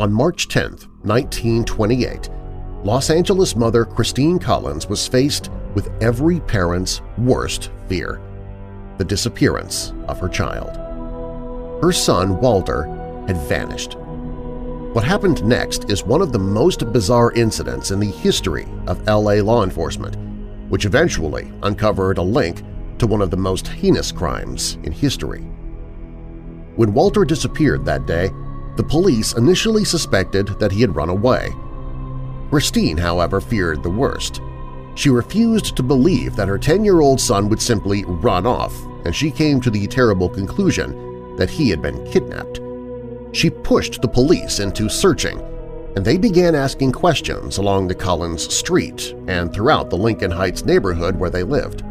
On 0.02 0.12
March 0.12 0.48
10, 0.48 0.70
1928, 1.02 2.28
Los 2.82 3.08
Angeles 3.08 3.54
mother 3.54 3.84
Christine 3.84 4.36
Collins 4.36 4.88
was 4.88 5.06
faced 5.06 5.48
with 5.76 5.92
every 6.02 6.40
parent's 6.40 7.00
worst 7.18 7.70
fear– 7.86 8.20
the 8.98 9.04
disappearance 9.04 9.92
of 10.08 10.18
her 10.18 10.28
child. 10.28 10.76
Her 11.80 11.92
son, 11.92 12.40
Walter, 12.40 12.86
had 13.28 13.36
vanished. 13.46 13.94
What 14.92 15.04
happened 15.04 15.44
next 15.44 15.88
is 15.88 16.02
one 16.02 16.20
of 16.20 16.32
the 16.32 16.38
most 16.40 16.92
bizarre 16.92 17.30
incidents 17.34 17.92
in 17.92 18.00
the 18.00 18.10
history 18.10 18.66
of 18.88 19.06
LA 19.06 19.34
law 19.34 19.62
enforcement, 19.62 20.16
which 20.68 20.84
eventually 20.84 21.52
uncovered 21.62 22.18
a 22.18 22.22
link 22.22 22.64
to 22.98 23.06
one 23.06 23.22
of 23.22 23.30
the 23.30 23.36
most 23.36 23.68
heinous 23.68 24.10
crimes 24.10 24.78
in 24.82 24.90
history. 24.90 25.42
When 26.74 26.92
Walter 26.92 27.24
disappeared 27.24 27.84
that 27.84 28.06
day, 28.06 28.30
the 28.76 28.82
police 28.82 29.34
initially 29.34 29.84
suspected 29.84 30.48
that 30.58 30.72
he 30.72 30.80
had 30.80 30.96
run 30.96 31.08
away. 31.08 31.54
Christine, 32.50 32.96
however, 32.96 33.40
feared 33.40 33.82
the 33.82 33.90
worst. 33.90 34.40
She 34.94 35.08
refused 35.08 35.76
to 35.76 35.82
believe 35.82 36.36
that 36.36 36.48
her 36.48 36.58
10-year-old 36.58 37.20
son 37.20 37.48
would 37.48 37.62
simply 37.62 38.04
run 38.04 38.46
off, 38.46 38.74
and 39.04 39.14
she 39.14 39.30
came 39.30 39.60
to 39.60 39.70
the 39.70 39.86
terrible 39.86 40.28
conclusion 40.28 41.36
that 41.36 41.50
he 41.50 41.70
had 41.70 41.80
been 41.80 42.04
kidnapped. 42.10 42.60
She 43.32 43.48
pushed 43.48 44.02
the 44.02 44.08
police 44.08 44.58
into 44.58 44.90
searching, 44.90 45.40
and 45.96 46.04
they 46.04 46.18
began 46.18 46.54
asking 46.54 46.92
questions 46.92 47.56
along 47.56 47.88
the 47.88 47.94
Collins 47.94 48.54
Street 48.54 49.14
and 49.28 49.52
throughout 49.52 49.88
the 49.88 49.96
Lincoln 49.96 50.30
Heights 50.30 50.64
neighborhood 50.64 51.18
where 51.18 51.30
they 51.30 51.42
lived. 51.42 51.82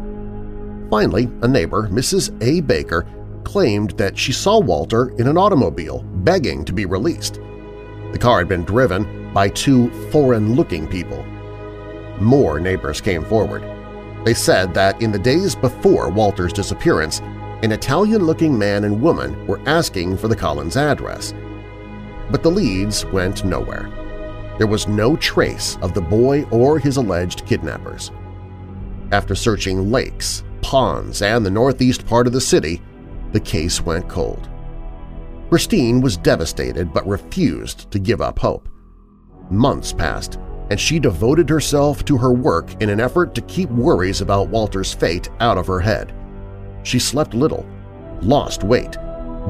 Finally, 0.90 1.28
a 1.42 1.48
neighbor, 1.48 1.88
Mrs. 1.88 2.40
A. 2.42 2.60
Baker, 2.60 3.06
claimed 3.44 3.92
that 3.92 4.18
she 4.18 4.32
saw 4.32 4.58
Walter 4.58 5.10
in 5.18 5.26
an 5.26 5.36
automobile 5.36 6.02
begging 6.02 6.64
to 6.64 6.72
be 6.72 6.86
released. 6.86 7.40
The 8.12 8.18
car 8.18 8.38
had 8.38 8.48
been 8.48 8.64
driven 8.64 9.32
by 9.32 9.48
two 9.48 9.90
foreign-looking 10.10 10.88
people. 10.88 11.24
More 12.20 12.60
neighbors 12.60 13.00
came 13.00 13.24
forward. 13.24 13.62
They 14.24 14.34
said 14.34 14.74
that 14.74 15.00
in 15.00 15.10
the 15.10 15.18
days 15.18 15.54
before 15.54 16.10
Walter's 16.10 16.52
disappearance, 16.52 17.20
an 17.62 17.72
Italian-looking 17.72 18.56
man 18.58 18.84
and 18.84 19.00
woman 19.00 19.46
were 19.46 19.60
asking 19.66 20.16
for 20.16 20.28
the 20.28 20.36
Collins 20.36 20.76
address. 20.76 21.32
But 22.30 22.42
the 22.42 22.50
leads 22.50 23.04
went 23.06 23.44
nowhere. 23.44 23.90
There 24.58 24.66
was 24.66 24.86
no 24.86 25.16
trace 25.16 25.78
of 25.80 25.94
the 25.94 26.00
boy 26.00 26.44
or 26.50 26.78
his 26.78 26.98
alleged 26.98 27.46
kidnappers. 27.46 28.10
After 29.10 29.34
searching 29.34 29.90
lakes, 29.90 30.44
ponds, 30.60 31.22
and 31.22 31.44
the 31.44 31.50
northeast 31.50 32.06
part 32.06 32.26
of 32.26 32.32
the 32.32 32.40
city, 32.40 32.80
the 33.32 33.40
case 33.40 33.80
went 33.80 34.08
cold. 34.08 34.48
Christine 35.48 36.00
was 36.00 36.16
devastated 36.16 36.92
but 36.92 37.06
refused 37.06 37.90
to 37.90 37.98
give 37.98 38.20
up 38.20 38.38
hope. 38.38 38.68
Months 39.50 39.92
passed, 39.92 40.38
and 40.70 40.80
she 40.80 40.98
devoted 40.98 41.48
herself 41.48 42.04
to 42.06 42.16
her 42.16 42.32
work 42.32 42.80
in 42.80 42.88
an 42.88 43.00
effort 43.00 43.34
to 43.34 43.42
keep 43.42 43.68
worries 43.70 44.20
about 44.20 44.48
Walter's 44.48 44.94
fate 44.94 45.28
out 45.40 45.58
of 45.58 45.66
her 45.66 45.80
head. 45.80 46.14
She 46.82 46.98
slept 46.98 47.34
little, 47.34 47.66
lost 48.22 48.64
weight, 48.64 48.96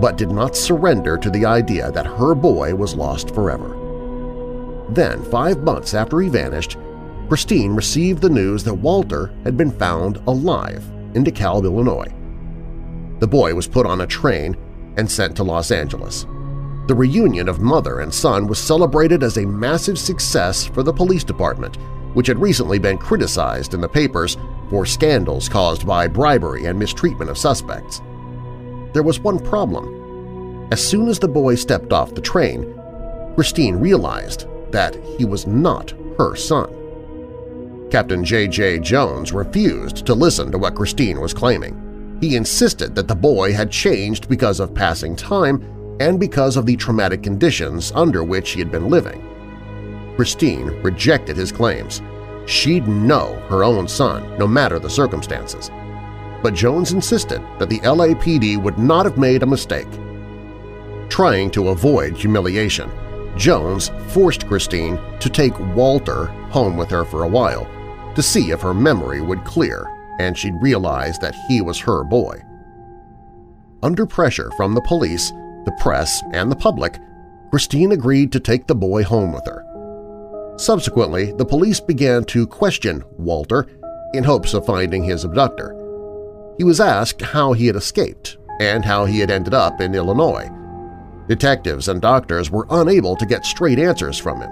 but 0.00 0.16
did 0.16 0.30
not 0.30 0.56
surrender 0.56 1.16
to 1.18 1.30
the 1.30 1.44
idea 1.44 1.92
that 1.92 2.06
her 2.06 2.34
boy 2.34 2.74
was 2.74 2.94
lost 2.94 3.34
forever. 3.34 3.78
Then, 4.90 5.22
five 5.24 5.58
months 5.58 5.94
after 5.94 6.20
he 6.20 6.28
vanished, 6.28 6.76
Christine 7.28 7.74
received 7.74 8.20
the 8.20 8.28
news 8.28 8.64
that 8.64 8.74
Walter 8.74 9.32
had 9.44 9.56
been 9.56 9.70
found 9.70 10.16
alive 10.26 10.84
in 11.14 11.24
DeKalb, 11.24 11.64
Illinois. 11.64 12.12
The 13.22 13.28
boy 13.28 13.54
was 13.54 13.68
put 13.68 13.86
on 13.86 14.00
a 14.00 14.06
train 14.08 14.56
and 14.96 15.08
sent 15.08 15.36
to 15.36 15.44
Los 15.44 15.70
Angeles. 15.70 16.26
The 16.88 16.94
reunion 16.96 17.48
of 17.48 17.60
mother 17.60 18.00
and 18.00 18.12
son 18.12 18.48
was 18.48 18.58
celebrated 18.58 19.22
as 19.22 19.36
a 19.36 19.46
massive 19.46 19.96
success 19.96 20.66
for 20.66 20.82
the 20.82 20.92
police 20.92 21.22
department, 21.22 21.78
which 22.14 22.26
had 22.26 22.40
recently 22.40 22.80
been 22.80 22.98
criticized 22.98 23.74
in 23.74 23.80
the 23.80 23.88
papers 23.88 24.36
for 24.70 24.84
scandals 24.84 25.48
caused 25.48 25.86
by 25.86 26.08
bribery 26.08 26.64
and 26.64 26.76
mistreatment 26.76 27.30
of 27.30 27.38
suspects. 27.38 28.02
There 28.92 29.04
was 29.04 29.20
one 29.20 29.38
problem. 29.38 30.66
As 30.72 30.84
soon 30.84 31.06
as 31.06 31.20
the 31.20 31.28
boy 31.28 31.54
stepped 31.54 31.92
off 31.92 32.16
the 32.16 32.20
train, 32.20 32.74
Christine 33.36 33.76
realized 33.76 34.48
that 34.72 34.96
he 35.16 35.24
was 35.24 35.46
not 35.46 35.94
her 36.18 36.34
son. 36.34 37.88
Captain 37.88 38.24
J.J. 38.24 38.80
Jones 38.80 39.32
refused 39.32 40.04
to 40.06 40.12
listen 40.12 40.50
to 40.50 40.58
what 40.58 40.74
Christine 40.74 41.20
was 41.20 41.32
claiming. 41.32 41.91
He 42.22 42.36
insisted 42.36 42.94
that 42.94 43.08
the 43.08 43.16
boy 43.16 43.52
had 43.52 43.72
changed 43.72 44.28
because 44.28 44.60
of 44.60 44.72
passing 44.72 45.16
time 45.16 45.96
and 45.98 46.20
because 46.20 46.56
of 46.56 46.66
the 46.66 46.76
traumatic 46.76 47.20
conditions 47.20 47.90
under 47.96 48.22
which 48.22 48.52
he 48.52 48.60
had 48.60 48.70
been 48.70 48.88
living. 48.88 49.26
Christine 50.14 50.68
rejected 50.84 51.36
his 51.36 51.50
claims. 51.50 52.00
She'd 52.46 52.86
know 52.86 53.34
her 53.48 53.64
own 53.64 53.88
son, 53.88 54.38
no 54.38 54.46
matter 54.46 54.78
the 54.78 54.88
circumstances. 54.88 55.68
But 56.44 56.54
Jones 56.54 56.92
insisted 56.92 57.42
that 57.58 57.68
the 57.68 57.80
LAPD 57.80 58.62
would 58.62 58.78
not 58.78 59.04
have 59.04 59.18
made 59.18 59.42
a 59.42 59.46
mistake. 59.46 59.90
Trying 61.08 61.50
to 61.50 61.70
avoid 61.70 62.16
humiliation, 62.16 62.88
Jones 63.36 63.90
forced 64.10 64.46
Christine 64.46 64.96
to 65.18 65.28
take 65.28 65.58
Walter 65.74 66.26
home 66.50 66.76
with 66.76 66.90
her 66.90 67.04
for 67.04 67.24
a 67.24 67.28
while 67.28 67.68
to 68.14 68.22
see 68.22 68.52
if 68.52 68.60
her 68.60 68.74
memory 68.74 69.20
would 69.20 69.42
clear 69.42 69.91
and 70.18 70.36
she'd 70.36 70.54
realize 70.60 71.18
that 71.18 71.34
he 71.48 71.60
was 71.60 71.78
her 71.78 72.04
boy. 72.04 72.42
Under 73.82 74.06
pressure 74.06 74.50
from 74.56 74.74
the 74.74 74.80
police, 74.82 75.30
the 75.64 75.76
press, 75.80 76.22
and 76.32 76.50
the 76.50 76.56
public, 76.56 76.98
Christine 77.50 77.92
agreed 77.92 78.32
to 78.32 78.40
take 78.40 78.66
the 78.66 78.74
boy 78.74 79.02
home 79.02 79.32
with 79.32 79.44
her. 79.46 79.64
Subsequently, 80.58 81.32
the 81.32 81.44
police 81.44 81.80
began 81.80 82.24
to 82.24 82.46
question 82.46 83.02
Walter 83.18 83.66
in 84.14 84.24
hopes 84.24 84.54
of 84.54 84.66
finding 84.66 85.02
his 85.02 85.24
abductor. 85.24 85.74
He 86.58 86.64
was 86.64 86.80
asked 86.80 87.22
how 87.22 87.52
he 87.52 87.66
had 87.66 87.76
escaped 87.76 88.36
and 88.60 88.84
how 88.84 89.06
he 89.06 89.18
had 89.18 89.30
ended 89.30 89.54
up 89.54 89.80
in 89.80 89.94
Illinois, 89.94 90.48
Detectives 91.28 91.88
and 91.88 92.00
doctors 92.00 92.50
were 92.50 92.66
unable 92.70 93.16
to 93.16 93.26
get 93.26 93.46
straight 93.46 93.78
answers 93.78 94.18
from 94.18 94.40
him. 94.40 94.50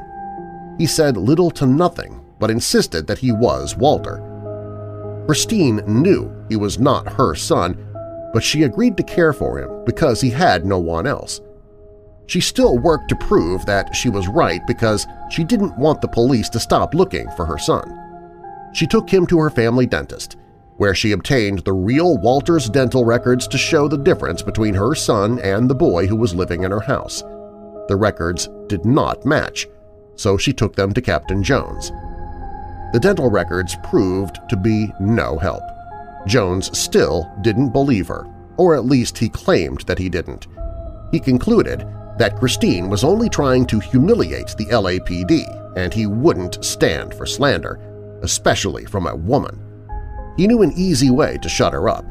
He 0.79 0.87
said 0.87 1.16
little 1.16 1.51
to 1.53 1.66
nothing, 1.66 2.25
but 2.38 2.51
insisted 2.51 3.07
that 3.07 3.18
he 3.18 3.33
was 3.33 3.77
Walter. 3.77 4.23
Christine 5.31 5.77
knew 5.87 6.29
he 6.49 6.57
was 6.57 6.81
not 6.81 7.12
her 7.12 7.37
son, 7.37 7.79
but 8.33 8.43
she 8.43 8.64
agreed 8.64 8.97
to 8.97 9.05
care 9.05 9.33
for 9.33 9.61
him 9.61 9.85
because 9.85 10.21
he 10.21 10.29
had 10.29 10.66
no 10.66 10.77
one 10.81 11.07
else. 11.07 11.40
She 12.27 12.40
still 12.40 12.79
worked 12.79 13.09
to 13.11 13.14
prove 13.14 13.64
that 13.64 13.95
she 13.95 14.09
was 14.09 14.27
right 14.27 14.61
because 14.66 15.07
she 15.31 15.45
didn't 15.45 15.79
want 15.79 16.01
the 16.01 16.09
police 16.09 16.49
to 16.49 16.59
stop 16.59 16.95
looking 16.97 17.31
for 17.37 17.47
her 17.47 17.59
son. 17.59 17.97
She 18.75 18.88
took 18.88 19.09
him 19.09 19.25
to 19.29 19.38
her 19.38 19.51
family 19.51 19.87
dentist, 19.87 20.37
where 20.79 20.97
she 20.97 21.12
obtained 21.12 21.61
the 21.61 21.75
real 21.75 22.19
Walters 22.19 22.69
dental 22.69 23.05
records 23.05 23.47
to 23.47 23.57
show 23.57 23.87
the 23.87 23.99
difference 23.99 24.43
between 24.43 24.75
her 24.75 24.97
son 24.97 25.38
and 25.43 25.71
the 25.71 25.77
boy 25.77 26.09
who 26.09 26.16
was 26.16 26.35
living 26.35 26.64
in 26.64 26.73
her 26.73 26.81
house. 26.81 27.21
The 27.87 27.95
records 27.97 28.49
did 28.66 28.85
not 28.85 29.25
match, 29.25 29.69
so 30.16 30.37
she 30.37 30.53
took 30.53 30.75
them 30.75 30.93
to 30.93 31.01
Captain 31.01 31.40
Jones. 31.45 31.93
The 32.92 33.00
dental 33.00 33.31
records 33.31 33.76
proved 33.85 34.40
to 34.48 34.57
be 34.57 34.92
no 34.98 35.38
help. 35.38 35.62
Jones 36.26 36.76
still 36.76 37.33
didn't 37.42 37.70
believe 37.70 38.09
her, 38.09 38.26
or 38.57 38.74
at 38.74 38.85
least 38.85 39.16
he 39.16 39.29
claimed 39.29 39.83
that 39.83 39.98
he 39.98 40.09
didn't. 40.09 40.48
He 41.12 41.20
concluded 41.20 41.87
that 42.18 42.37
Christine 42.37 42.90
was 42.90 43.05
only 43.05 43.29
trying 43.29 43.66
to 43.66 43.81
humiliate 43.81 44.57
the 44.57 44.66
LAPD 44.66 45.76
and 45.76 45.94
he 45.94 46.07
wouldn't 46.07 46.64
stand 46.64 47.14
for 47.14 47.26
slander, 47.26 47.81
especially 48.22 48.85
from 48.85 49.07
a 49.07 49.16
woman. 49.16 49.59
He 50.37 50.46
knew 50.46 50.62
an 50.62 50.72
easy 50.76 51.11
way 51.11 51.38
to 51.42 51.48
shut 51.48 51.72
her 51.72 51.88
up, 51.88 52.05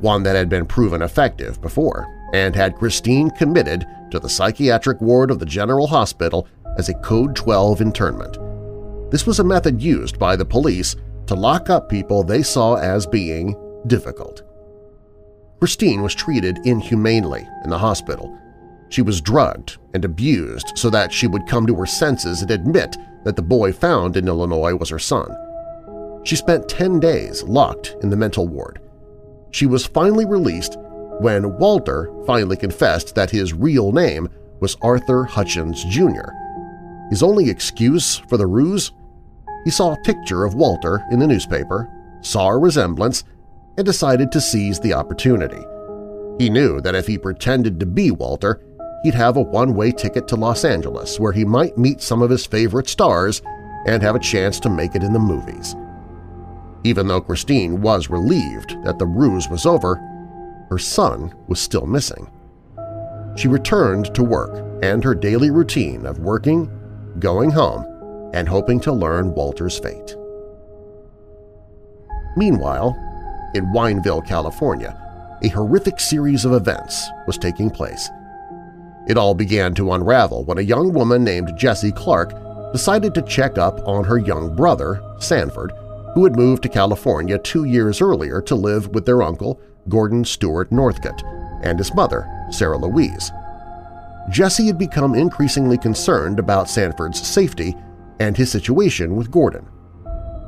one 0.00 0.22
that 0.24 0.36
had 0.36 0.48
been 0.48 0.66
proven 0.66 1.02
effective 1.02 1.60
before, 1.62 2.06
and 2.34 2.54
had 2.54 2.76
Christine 2.76 3.30
committed 3.30 3.86
to 4.10 4.18
the 4.18 4.28
psychiatric 4.28 5.00
ward 5.00 5.30
of 5.30 5.38
the 5.38 5.46
General 5.46 5.86
Hospital 5.86 6.48
as 6.76 6.88
a 6.88 6.94
Code 6.94 7.36
12 7.36 7.80
internment. 7.80 8.36
This 9.10 9.26
was 9.26 9.38
a 9.38 9.44
method 9.44 9.82
used 9.82 10.18
by 10.18 10.36
the 10.36 10.44
police 10.44 10.96
to 11.26 11.34
lock 11.34 11.70
up 11.70 11.88
people 11.88 12.22
they 12.22 12.42
saw 12.42 12.74
as 12.76 13.06
being 13.06 13.56
difficult. 13.86 14.42
Christine 15.60 16.02
was 16.02 16.14
treated 16.14 16.58
inhumanely 16.64 17.46
in 17.64 17.70
the 17.70 17.78
hospital. 17.78 18.38
She 18.90 19.02
was 19.02 19.20
drugged 19.20 19.78
and 19.94 20.04
abused 20.04 20.72
so 20.76 20.90
that 20.90 21.12
she 21.12 21.26
would 21.26 21.46
come 21.46 21.66
to 21.66 21.74
her 21.76 21.86
senses 21.86 22.42
and 22.42 22.50
admit 22.50 22.96
that 23.24 23.36
the 23.36 23.42
boy 23.42 23.72
found 23.72 24.16
in 24.16 24.28
Illinois 24.28 24.74
was 24.74 24.90
her 24.90 24.98
son. 24.98 25.34
She 26.24 26.36
spent 26.36 26.68
10 26.68 27.00
days 27.00 27.42
locked 27.42 27.96
in 28.02 28.10
the 28.10 28.16
mental 28.16 28.46
ward. 28.46 28.80
She 29.50 29.66
was 29.66 29.86
finally 29.86 30.26
released 30.26 30.76
when 31.20 31.56
Walter 31.58 32.10
finally 32.26 32.56
confessed 32.56 33.14
that 33.14 33.30
his 33.30 33.52
real 33.52 33.92
name 33.92 34.28
was 34.60 34.76
Arthur 34.82 35.24
Hutchins, 35.24 35.84
Jr. 35.84 36.30
His 37.10 37.22
only 37.22 37.50
excuse 37.50 38.16
for 38.16 38.36
the 38.36 38.46
ruse? 38.46 38.92
He 39.64 39.70
saw 39.70 39.92
a 39.92 40.02
picture 40.02 40.44
of 40.44 40.54
Walter 40.54 41.02
in 41.10 41.18
the 41.18 41.26
newspaper, 41.26 41.88
saw 42.20 42.48
a 42.48 42.58
resemblance, 42.58 43.24
and 43.76 43.86
decided 43.86 44.30
to 44.32 44.40
seize 44.40 44.80
the 44.80 44.92
opportunity. 44.92 45.62
He 46.38 46.50
knew 46.50 46.80
that 46.80 46.94
if 46.94 47.06
he 47.06 47.18
pretended 47.18 47.78
to 47.80 47.86
be 47.86 48.10
Walter, 48.10 48.60
he'd 49.02 49.14
have 49.14 49.36
a 49.36 49.42
one-way 49.42 49.92
ticket 49.92 50.26
to 50.28 50.36
Los 50.36 50.64
Angeles 50.64 51.20
where 51.20 51.32
he 51.32 51.44
might 51.44 51.78
meet 51.78 52.00
some 52.00 52.22
of 52.22 52.30
his 52.30 52.46
favorite 52.46 52.88
stars 52.88 53.42
and 53.86 54.02
have 54.02 54.16
a 54.16 54.20
chance 54.20 54.58
to 54.60 54.70
make 54.70 54.94
it 54.94 55.02
in 55.02 55.12
the 55.12 55.18
movies. 55.18 55.76
Even 56.84 57.06
though 57.06 57.20
Christine 57.20 57.80
was 57.80 58.10
relieved 58.10 58.82
that 58.84 58.98
the 58.98 59.06
ruse 59.06 59.48
was 59.48 59.66
over, 59.66 59.96
her 60.70 60.78
son 60.78 61.34
was 61.48 61.60
still 61.60 61.86
missing. 61.86 62.30
She 63.36 63.48
returned 63.48 64.14
to 64.14 64.22
work 64.22 64.64
and 64.82 65.02
her 65.02 65.14
daily 65.14 65.50
routine 65.50 66.06
of 66.06 66.18
working, 66.18 66.70
going 67.18 67.50
home, 67.50 67.84
and 68.34 68.48
hoping 68.48 68.80
to 68.80 68.92
learn 68.92 69.34
Walter's 69.34 69.78
fate. 69.78 70.16
Meanwhile, 72.36 72.96
in 73.54 73.66
Wineville, 73.72 74.26
California, 74.26 75.00
a 75.42 75.48
horrific 75.48 76.00
series 76.00 76.44
of 76.44 76.52
events 76.52 77.08
was 77.26 77.38
taking 77.38 77.70
place. 77.70 78.10
It 79.06 79.18
all 79.18 79.34
began 79.34 79.74
to 79.74 79.92
unravel 79.92 80.44
when 80.44 80.58
a 80.58 80.62
young 80.62 80.92
woman 80.92 81.22
named 81.22 81.56
Jessie 81.56 81.92
Clark 81.92 82.72
decided 82.72 83.14
to 83.14 83.22
check 83.22 83.58
up 83.58 83.78
on 83.86 84.02
her 84.04 84.18
young 84.18 84.56
brother, 84.56 85.00
Sanford, 85.20 85.72
who 86.14 86.24
had 86.24 86.36
moved 86.36 86.62
to 86.62 86.68
California 86.68 87.38
two 87.38 87.64
years 87.64 88.00
earlier 88.00 88.40
to 88.42 88.54
live 88.54 88.88
with 88.88 89.04
their 89.04 89.22
uncle, 89.22 89.60
Gordon 89.88 90.24
Stewart 90.24 90.72
Northcott, 90.72 91.22
and 91.62 91.78
his 91.78 91.94
mother, 91.94 92.26
Sarah 92.50 92.78
Louise. 92.78 93.30
Jessie 94.30 94.66
had 94.66 94.78
become 94.78 95.14
increasingly 95.14 95.76
concerned 95.76 96.38
about 96.38 96.70
Sanford's 96.70 97.20
safety 97.26 97.74
and 98.20 98.36
his 98.36 98.50
situation 98.50 99.16
with 99.16 99.30
Gordon. 99.30 99.68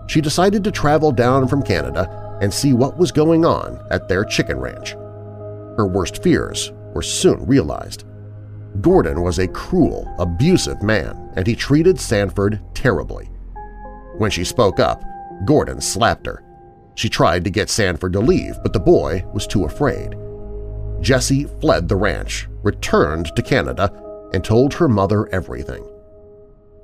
She 0.09 0.21
decided 0.21 0.63
to 0.65 0.71
travel 0.71 1.13
down 1.13 1.49
from 1.49 1.63
Canada 1.63 2.39
and 2.41 2.53
see 2.53 2.73
what 2.73 2.97
was 2.97 3.13
going 3.13 3.45
on 3.45 3.85
at 3.91 4.09
their 4.09 4.25
chicken 4.25 4.59
ranch. 4.59 4.93
Her 5.77 5.87
worst 5.87 6.23
fears 6.23 6.73
were 6.95 7.03
soon 7.03 7.45
realized. 7.47 8.05
Gordon 8.81 9.23
was 9.23 9.39
a 9.39 9.49
cruel, 9.49 10.13
abusive 10.19 10.83
man, 10.83 11.31
and 11.37 11.47
he 11.47 11.55
treated 11.55 11.99
Sanford 11.99 12.61
terribly. 12.75 13.31
When 14.19 14.31
she 14.31 14.45
spoke 14.45 14.81
up, 14.81 15.03
Gordon 15.45 15.81
slapped 15.81 16.27
her. 16.27 16.43
She 16.95 17.09
tried 17.09 17.45
to 17.45 17.51
get 17.51 17.69
Sanford 17.69 18.15
to 18.15 18.21
leave, 18.21 18.57
but 18.63 18.73
the 18.73 18.81
boy 18.81 19.25
was 19.35 19.47
too 19.47 19.65
afraid. 19.65 20.17
Jessie 21.01 21.45
fled 21.61 21.89
the 21.89 21.97
ranch, 21.97 22.49
returned 22.67 23.35
to 23.37 23.43
Canada, 23.43 23.91
and 24.35 24.45
told 24.45 24.75
her 24.75 24.89
mother 24.89 25.29
everything. 25.33 25.89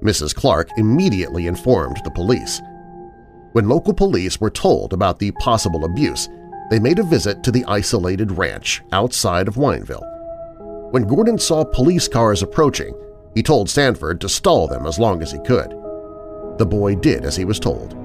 Mrs. 0.00 0.34
Clark 0.34 0.70
immediately 0.76 1.48
informed 1.48 2.00
the 2.04 2.10
police. 2.10 2.62
When 3.52 3.68
local 3.68 3.92
police 3.92 4.40
were 4.40 4.50
told 4.50 4.92
about 4.92 5.18
the 5.18 5.32
possible 5.32 5.84
abuse, 5.84 6.28
they 6.70 6.78
made 6.78 7.00
a 7.00 7.02
visit 7.04 7.42
to 7.42 7.50
the 7.50 7.64
isolated 7.66 8.30
ranch 8.32 8.80
outside 8.92 9.48
of 9.48 9.56
Wineville. 9.56 10.08
When 10.92 11.06
Gordon 11.06 11.38
saw 11.38 11.64
police 11.64 12.06
cars 12.06 12.42
approaching, 12.42 12.94
he 13.34 13.42
told 13.42 13.68
Sanford 13.68 14.20
to 14.20 14.28
stall 14.28 14.68
them 14.68 14.86
as 14.86 14.98
long 14.98 15.20
as 15.20 15.32
he 15.32 15.38
could. 15.40 15.70
The 16.58 16.66
boy 16.66 16.94
did 16.94 17.24
as 17.24 17.36
he 17.36 17.44
was 17.44 17.58
told. 17.58 17.96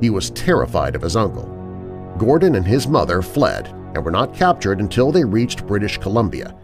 He 0.00 0.08
was 0.08 0.30
terrified 0.30 0.96
of 0.96 1.02
his 1.02 1.16
uncle. 1.16 1.46
Gordon 2.16 2.54
and 2.54 2.66
his 2.66 2.88
mother 2.88 3.20
fled 3.22 3.68
and 3.94 4.04
were 4.04 4.10
not 4.10 4.34
captured 4.34 4.80
until 4.80 5.12
they 5.12 5.24
reached 5.24 5.66
British 5.66 5.98
Columbia. 5.98 6.54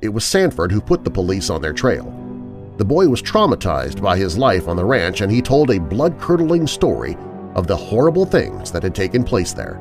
It 0.00 0.10
was 0.10 0.24
Sanford 0.24 0.70
who 0.70 0.80
put 0.80 1.02
the 1.02 1.10
police 1.10 1.50
on 1.50 1.60
their 1.60 1.72
trail. 1.72 2.04
The 2.76 2.84
boy 2.84 3.08
was 3.08 3.20
traumatized 3.20 4.00
by 4.00 4.16
his 4.16 4.38
life 4.38 4.68
on 4.68 4.76
the 4.76 4.84
ranch 4.84 5.20
and 5.20 5.32
he 5.32 5.42
told 5.42 5.70
a 5.70 5.80
blood-curdling 5.80 6.68
story 6.68 7.16
of 7.56 7.66
the 7.66 7.76
horrible 7.76 8.24
things 8.24 8.70
that 8.70 8.84
had 8.84 8.94
taken 8.94 9.24
place 9.24 9.52
there. 9.52 9.80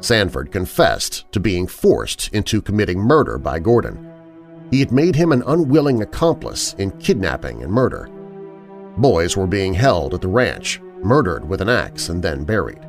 Sanford 0.00 0.50
confessed 0.50 1.30
to 1.32 1.40
being 1.40 1.66
forced 1.66 2.28
into 2.32 2.62
committing 2.62 2.98
murder 2.98 3.36
by 3.36 3.58
Gordon. 3.58 4.10
He 4.70 4.80
had 4.80 4.92
made 4.92 5.14
him 5.14 5.32
an 5.32 5.42
unwilling 5.46 6.00
accomplice 6.00 6.74
in 6.78 6.92
kidnapping 6.92 7.62
and 7.62 7.70
murder. 7.70 8.08
Boys 8.96 9.36
were 9.36 9.46
being 9.46 9.74
held 9.74 10.14
at 10.14 10.22
the 10.22 10.28
ranch, 10.28 10.80
murdered 11.02 11.46
with 11.46 11.60
an 11.60 11.68
axe 11.68 12.08
and 12.08 12.22
then 12.22 12.44
buried. 12.44 12.82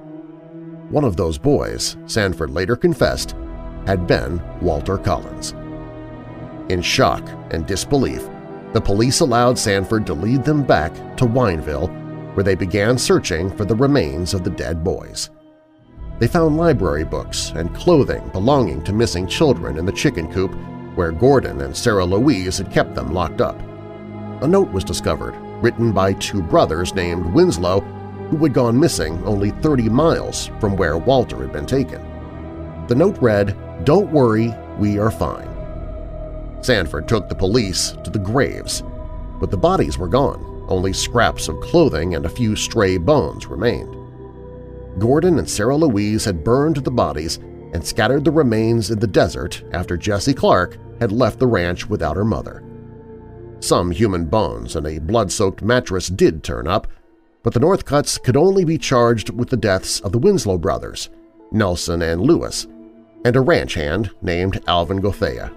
One 0.90 1.04
of 1.04 1.18
those 1.18 1.38
boys, 1.38 1.98
Sanford 2.06 2.52
later 2.52 2.78
confessed, 2.78 3.36
had 3.86 4.08
been 4.08 4.42
Walter 4.62 4.98
Collins. 4.98 5.54
In 6.70 6.82
shock 6.82 7.28
and 7.52 7.68
disbelief, 7.68 8.28
the 8.74 8.82
police 8.82 9.20
allowed 9.20 9.58
Sanford 9.58 10.06
to 10.08 10.14
lead 10.14 10.44
them 10.44 10.64
back 10.64 10.94
to 11.18 11.26
Wineville, 11.26 11.88
where 12.36 12.44
they 12.44 12.56
began 12.56 12.98
searching 12.98 13.56
for 13.56 13.66
the 13.66 13.76
remains 13.76 14.34
of 14.34 14.44
the 14.44 14.50
dead 14.50 14.84
boys. 14.84 15.30
They 16.20 16.28
found 16.28 16.58
library 16.58 17.04
books 17.04 17.52
and 17.56 17.76
clothing 17.76 18.28
belonging 18.30 18.84
to 18.84 18.94
missing 18.94 19.28
children 19.28 19.78
in 19.78 19.86
the 19.86 19.92
chicken 19.92 20.32
coop 20.32 20.54
where 20.96 21.12
Gordon 21.12 21.62
and 21.62 21.76
Sarah 21.76 22.06
Louise 22.06 22.58
had 22.58 22.72
kept 22.72 22.96
them 22.96 23.14
locked 23.14 23.42
up. 23.42 23.60
A 24.42 24.48
note 24.48 24.72
was 24.72 24.84
discovered, 24.84 25.36
written 25.62 25.92
by 25.92 26.14
two 26.14 26.42
brothers 26.42 26.96
named 26.96 27.26
Winslow 27.34 27.82
who 28.30 28.38
had 28.38 28.54
gone 28.54 28.80
missing 28.80 29.22
only 29.26 29.52
30 29.52 29.90
miles 29.90 30.48
from 30.60 30.76
where 30.76 30.98
Walter 30.98 31.38
had 31.38 31.52
been 31.52 31.66
taken. 31.66 32.02
The 32.88 32.96
note 32.96 33.18
read, 33.22 33.56
Don't 33.86 34.12
worry, 34.12 34.54
we 34.80 34.98
are 34.98 35.12
fine. 35.12 35.55
Sanford 36.62 37.08
took 37.08 37.30
the 37.30 37.36
police 37.36 37.92
to 38.04 38.10
the 38.10 38.20
graves, 38.20 38.84
but 39.40 39.52
the 39.52 39.58
bodies 39.58 39.98
were 39.98 40.08
gone, 40.08 40.66
only 40.68 40.94
scraps 40.94 41.48
of 41.48 41.60
clothing 41.62 42.16
and 42.16 42.26
a 42.26 42.30
few 42.30 42.56
stray 42.56 42.98
bones 42.98 43.48
remained. 43.48 43.96
Gordon 44.98 45.40
and 45.40 45.50
Sarah 45.50 45.76
Louise 45.76 46.26
had 46.26 46.44
burned 46.44 46.78
the 46.78 46.92
bodies 46.92 47.38
and 47.74 47.86
scattered 47.86 48.24
the 48.24 48.32
remains 48.32 48.90
in 48.90 49.00
the 49.00 49.08
desert 49.08 49.64
after 49.74 49.98
Jessie 49.98 50.34
Clark 50.34 50.78
had 51.00 51.12
left 51.12 51.40
the 51.40 51.48
ranch 51.48 51.90
without 51.90 52.16
her 52.16 52.24
mother. 52.24 52.64
Some 53.60 53.92
human 53.92 54.26
bones 54.26 54.76
and 54.76 54.88
a 54.88 55.00
blood-soaked 55.00 55.62
mattress 55.62 56.08
did 56.08 56.44
turn 56.44 56.68
up, 56.68 56.88
but 57.44 57.54
the 57.54 57.60
Northcotts 57.60 58.22
could 58.24 58.38
only 58.38 58.64
be 58.64 58.78
charged 58.78 59.30
with 59.30 59.50
the 59.50 59.58
deaths 59.58 60.00
of 60.00 60.12
the 60.12 60.18
Winslow 60.18 60.58
brothers, 60.58 61.10
Nelson 61.52 62.02
and 62.02 62.22
Lewis, 62.22 62.66
and 63.26 63.36
a 63.36 63.42
ranch 63.42 63.74
hand 63.74 64.12
named 64.22 64.64
Alvin 64.68 65.02
Gothea. 65.02 65.52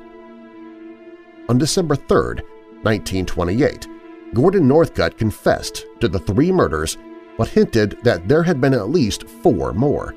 On 1.48 1.56
December 1.56 1.96
3, 1.96 2.42
1928, 2.82 3.88
Gordon 4.34 4.68
Northcott 4.68 5.16
confessed 5.16 5.86
to 6.00 6.08
the 6.08 6.18
three 6.18 6.52
murders 6.52 6.98
but 7.38 7.48
hinted 7.48 7.98
that 8.02 8.28
there 8.28 8.42
had 8.42 8.60
been 8.60 8.74
at 8.74 8.90
least 8.90 9.26
four 9.26 9.72
more. 9.72 10.14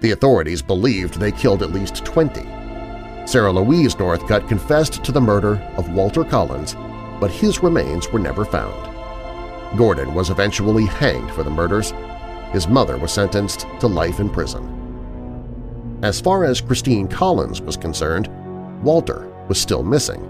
The 0.00 0.12
authorities 0.12 0.62
believed 0.62 1.14
they 1.14 1.32
killed 1.32 1.62
at 1.62 1.72
least 1.72 2.04
20. 2.06 2.40
Sarah 3.26 3.52
Louise 3.52 3.98
Northcott 3.98 4.48
confessed 4.48 5.04
to 5.04 5.12
the 5.12 5.20
murder 5.20 5.56
of 5.76 5.92
Walter 5.92 6.24
Collins, 6.24 6.74
but 7.20 7.30
his 7.30 7.62
remains 7.62 8.10
were 8.10 8.18
never 8.18 8.44
found. 8.46 8.86
Gordon 9.76 10.14
was 10.14 10.30
eventually 10.30 10.86
hanged 10.86 11.30
for 11.32 11.42
the 11.42 11.50
murders. 11.50 11.92
His 12.52 12.66
mother 12.66 12.96
was 12.96 13.12
sentenced 13.12 13.66
to 13.80 13.86
life 13.86 14.20
in 14.20 14.30
prison. 14.30 14.78
As 16.02 16.20
far 16.20 16.44
as 16.44 16.62
Christine 16.62 17.08
Collins 17.08 17.60
was 17.60 17.76
concerned, 17.76 18.28
Walter 18.82 19.30
was 19.48 19.60
still 19.60 19.82
missing. 19.82 20.29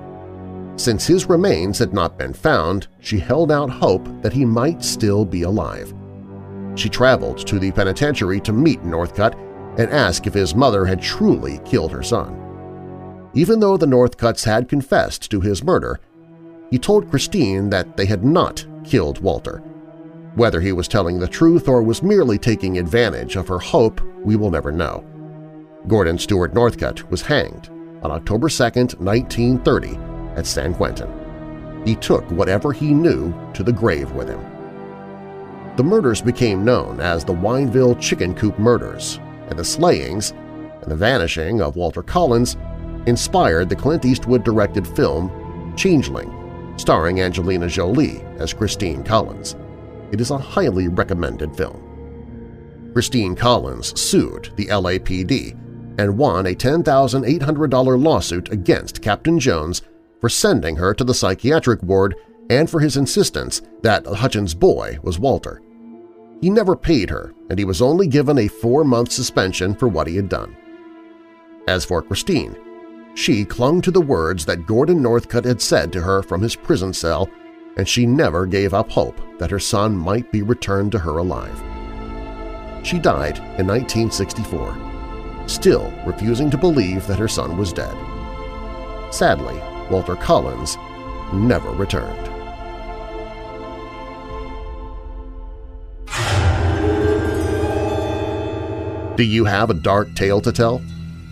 Since 0.81 1.07
his 1.07 1.29
remains 1.29 1.79
had 1.79 1.93
not 1.93 2.17
been 2.17 2.33
found, 2.33 2.89
she 3.01 3.19
held 3.19 3.53
out 3.53 3.69
hope 3.69 4.09
that 4.23 4.33
he 4.33 4.47
might 4.47 4.83
still 4.83 5.27
be 5.27 5.43
alive. 5.43 5.93
She 6.75 6.89
traveled 6.89 7.47
to 7.49 7.59
the 7.59 7.71
penitentiary 7.71 8.41
to 8.41 8.55
meet 8.55 8.83
Northcott 8.83 9.37
and 9.77 9.91
ask 9.91 10.27
if 10.27 10.33
his 10.33 10.55
mother 10.55 10.87
had 10.87 11.03
truly 11.03 11.61
killed 11.67 11.93
her 11.93 12.03
son. 12.03 12.35
Even 13.35 13.61
though 13.61 13.77
the 13.77 13.85
Northcotts 13.85 14.47
had 14.47 14.71
confessed 14.71 15.31
to 15.31 15.43
his 15.43 15.63
murder, 15.63 16.01
he 16.71 16.79
told 16.79 17.11
Christine 17.11 17.69
that 17.69 17.99
they 17.99 18.07
had 18.07 18.25
not 18.25 18.67
killed 18.83 19.21
Walter. 19.21 19.59
Whether 20.35 20.63
he 20.63 20.73
was 20.73 20.89
telling 20.89 21.19
the 21.19 21.29
truth 21.29 21.69
or 21.69 21.83
was 21.83 22.03
merely 22.03 22.39
taking 22.39 22.79
advantage 22.79 23.37
of 23.37 23.49
her 23.49 23.59
hope, 23.59 24.01
we 24.25 24.35
will 24.35 24.51
never 24.51 24.73
know. 24.73 25.05
Gordon 25.89 26.17
Stewart 26.17 26.55
Northcott 26.55 27.11
was 27.11 27.21
hanged 27.21 27.69
on 28.03 28.11
October 28.11 28.49
2, 28.49 28.65
1930 28.65 30.10
at 30.37 30.47
San 30.47 30.75
Quentin. 30.75 31.11
He 31.85 31.97
took 31.97 32.29
whatever 32.31 32.73
he 32.73 32.93
knew 32.93 33.35
to 33.55 33.63
the 33.63 33.73
grave 33.73 34.13
with 34.13 34.29
him. 34.29 34.41
The 35.77 35.85
murders 35.85 36.21
became 36.21 36.65
known 36.65 37.01
as 37.01 37.25
the 37.25 37.33
Wineville 37.33 37.99
Chicken 38.01 38.35
Coop 38.35 38.59
Murders, 38.59 39.19
and 39.49 39.59
the 39.59 39.65
slayings 39.65 40.33
and 40.83 40.91
the 40.91 40.97
vanishing 40.97 41.63
of 41.63 41.77
Walter 41.77 42.03
Collins 42.03 42.57
inspired 43.07 43.69
the 43.69 43.77
Clint 43.77 44.05
Eastwood-directed 44.05 44.87
film 44.87 45.75
Changeling, 45.77 46.75
starring 46.77 47.21
Angelina 47.21 47.69
Jolie 47.69 48.23
as 48.39 48.53
Christine 48.53 49.03
Collins. 49.03 49.57
It 50.13 50.21
is 50.21 50.31
a 50.31 50.39
highly 50.39 50.89
recommended 50.89 51.57
film. 51.57 52.91
Christine 52.93 53.37
Collins 53.37 53.99
sued 53.99 54.51
the 54.57 54.67
LAPD 54.67 55.57
and 55.99 56.19
won 56.19 56.47
a 56.47 56.55
$10,800 56.55 58.03
lawsuit 58.03 58.51
against 58.53 59.01
Captain 59.01 59.39
Jones 59.39 59.83
for 60.21 60.29
sending 60.29 60.77
her 60.77 60.95
to 60.95 61.05
the 61.05 61.15
psychiatric 61.15 61.83
ward 61.83 62.15
and 62.51 62.69
for 62.69 62.81
his 62.81 62.97
insistence 62.97 63.63
that 63.83 64.07
Hutchins' 64.07 64.55
boy 64.55 64.99
was 65.03 65.19
Walter. 65.19 65.63
He 66.41 66.51
never 66.51 66.75
paid 66.75 67.11
her, 67.11 67.33
and 67.49 67.59
he 67.59 67.65
was 67.65 67.83
only 67.83 68.07
given 68.07 68.39
a 68.39 68.49
four-month 68.49 69.13
suspension 69.13 69.75
for 69.75 69.89
what 69.89 70.07
he 70.07 70.17
had 70.17 70.29
done. 70.29 70.57
As 71.69 71.85
for 71.85 72.03
Christine, 72.03 72.57
she 73.15 73.45
clung 73.45 73.83
to 73.83 73.91
the 73.91 74.01
words 74.01 74.45
that 74.47 74.67
Gordon 74.67 75.03
Northcott 75.03 75.45
had 75.45 75.61
said 75.61 75.93
to 75.93 76.01
her 76.01 76.23
from 76.23 76.41
his 76.41 76.57
prison 76.57 76.93
cell, 76.93 77.29
and 77.77 77.87
she 77.89 78.07
never 78.07 78.47
gave 78.47 78.75
up 78.75 78.91
hope 78.91 79.21
that 79.39 79.51
her 79.51 79.59
son 79.59 79.97
might 79.97 80.33
be 80.33 80.43
returned 80.43 80.93
to 80.93 80.99
her 80.99 81.19
alive. 81.19 81.63
She 82.83 82.99
died 82.99 83.39
in 83.59 83.67
1964, 83.67 84.77
still 85.47 85.93
refusing 86.07 86.51
to 86.51 86.57
believe 86.57 87.07
that 87.07 87.19
her 87.19 87.29
son 87.29 87.57
was 87.57 87.73
dead. 87.73 87.95
Sadly, 89.13 89.61
Walter 89.91 90.17
Collins 90.17 90.77
never 91.33 91.71
returned. 91.71 92.27
Do 99.17 99.25
you 99.25 99.45
have 99.45 99.71
a 99.71 99.75
dark 99.75 100.15
tale 100.15 100.41
to 100.41 100.53
tell? 100.53 100.81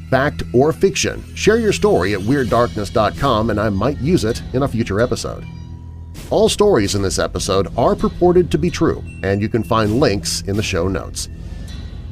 fact, 0.09 0.43
or 0.53 0.73
fiction, 0.73 1.23
share 1.35 1.59
your 1.59 1.73
story 1.73 2.15
at 2.15 2.21
WeirdDarkness.com 2.21 3.51
and 3.51 3.61
I 3.61 3.69
might 3.69 3.99
use 3.99 4.25
it 4.25 4.43
in 4.53 4.63
a 4.63 4.69
future 4.69 5.01
episode. 5.01 5.45
All 6.31 6.49
stories 6.49 6.95
in 6.95 7.03
this 7.03 7.19
episode 7.19 7.69
are 7.77 7.95
purported 7.95 8.51
to 8.51 8.59
be 8.59 8.71
true, 8.71 9.03
and 9.23 9.41
you 9.41 9.49
can 9.49 9.63
find 9.63 10.01
links 10.01 10.43
in 10.43 10.57
the 10.57 10.63
show 10.63 10.89
notes. 10.89 11.29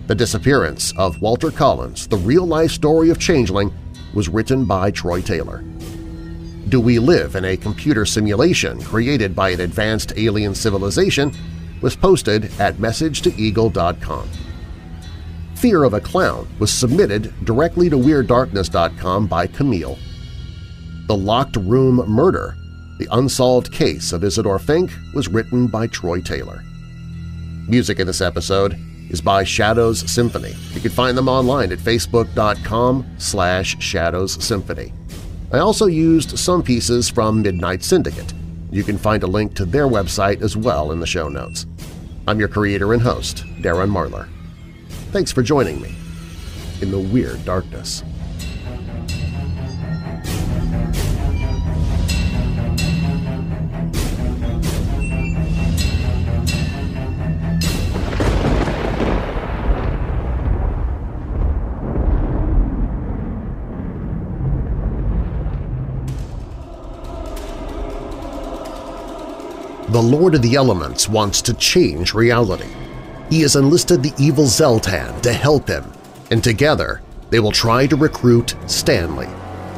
The 0.06 0.14
Disappearance 0.14 0.92
of 0.96 1.20
Walter 1.20 1.50
Collins, 1.50 2.06
the 2.06 2.16
real-life 2.16 2.70
story 2.70 3.10
of 3.10 3.18
Changeling, 3.18 3.72
was 4.14 4.28
written 4.28 4.64
by 4.64 4.90
Troy 4.90 5.20
Taylor. 5.20 5.64
Do 6.68 6.80
We 6.80 6.98
Live 6.98 7.36
in 7.36 7.44
a 7.44 7.56
Computer 7.56 8.04
Simulation 8.04 8.82
Created 8.82 9.36
by 9.36 9.50
an 9.50 9.60
Advanced 9.60 10.12
Alien 10.16 10.52
Civilization 10.52 11.32
was 11.80 11.94
posted 11.94 12.46
at 12.58 12.74
MessageToEagle.com. 12.76 14.28
Fear 15.54 15.84
of 15.84 15.94
a 15.94 16.00
Clown 16.00 16.48
was 16.58 16.72
submitted 16.72 17.32
directly 17.44 17.88
to 17.88 17.96
WeirdDarkness.com 17.96 19.28
by 19.28 19.46
Camille. 19.46 19.96
The 21.06 21.16
Locked 21.16 21.54
Room 21.54 21.96
Murder, 22.08 22.56
the 22.98 23.08
unsolved 23.12 23.72
case 23.72 24.12
of 24.12 24.22
Isidor 24.22 24.60
Fink, 24.60 24.90
was 25.14 25.28
written 25.28 25.68
by 25.68 25.86
Troy 25.86 26.20
Taylor. 26.20 26.64
Music 27.68 28.00
in 28.00 28.08
this 28.08 28.20
episode 28.20 28.76
is 29.08 29.20
by 29.20 29.44
Shadows 29.44 30.10
Symphony. 30.10 30.56
You 30.72 30.80
can 30.80 30.90
find 30.90 31.16
them 31.16 31.28
online 31.28 31.70
at 31.70 31.78
facebook.com 31.78 33.06
slash 33.18 33.80
Shadows 33.80 34.44
Symphony. 34.44 34.92
I 35.52 35.58
also 35.58 35.86
used 35.86 36.36
some 36.36 36.62
pieces 36.62 37.08
from 37.08 37.40
Midnight 37.40 37.84
Syndicate. 37.84 38.34
You 38.72 38.82
can 38.82 38.98
find 38.98 39.22
a 39.22 39.28
link 39.28 39.54
to 39.54 39.64
their 39.64 39.86
website 39.86 40.42
as 40.42 40.56
well 40.56 40.90
in 40.90 40.98
the 40.98 41.06
show 41.06 41.28
notes. 41.28 41.66
I'm 42.26 42.40
your 42.40 42.48
creator 42.48 42.92
and 42.92 43.00
host, 43.00 43.44
Darren 43.60 43.90
Marlar. 43.90 44.28
Thanks 45.12 45.30
for 45.30 45.42
joining 45.42 45.80
me 45.80 45.94
in 46.82 46.90
the 46.90 46.98
Weird 46.98 47.44
Darkness. 47.44 48.02
The 69.96 70.02
Lord 70.02 70.34
of 70.34 70.42
the 70.42 70.56
Elements 70.56 71.08
wants 71.08 71.40
to 71.40 71.54
change 71.54 72.12
reality. 72.12 72.68
He 73.30 73.40
has 73.40 73.56
enlisted 73.56 74.02
the 74.02 74.12
evil 74.22 74.44
Zeltan 74.44 75.22
to 75.22 75.32
help 75.32 75.68
him, 75.68 75.90
and 76.30 76.44
together 76.44 77.00
they 77.30 77.40
will 77.40 77.50
try 77.50 77.86
to 77.86 77.96
recruit 77.96 78.56
Stanley, 78.66 79.26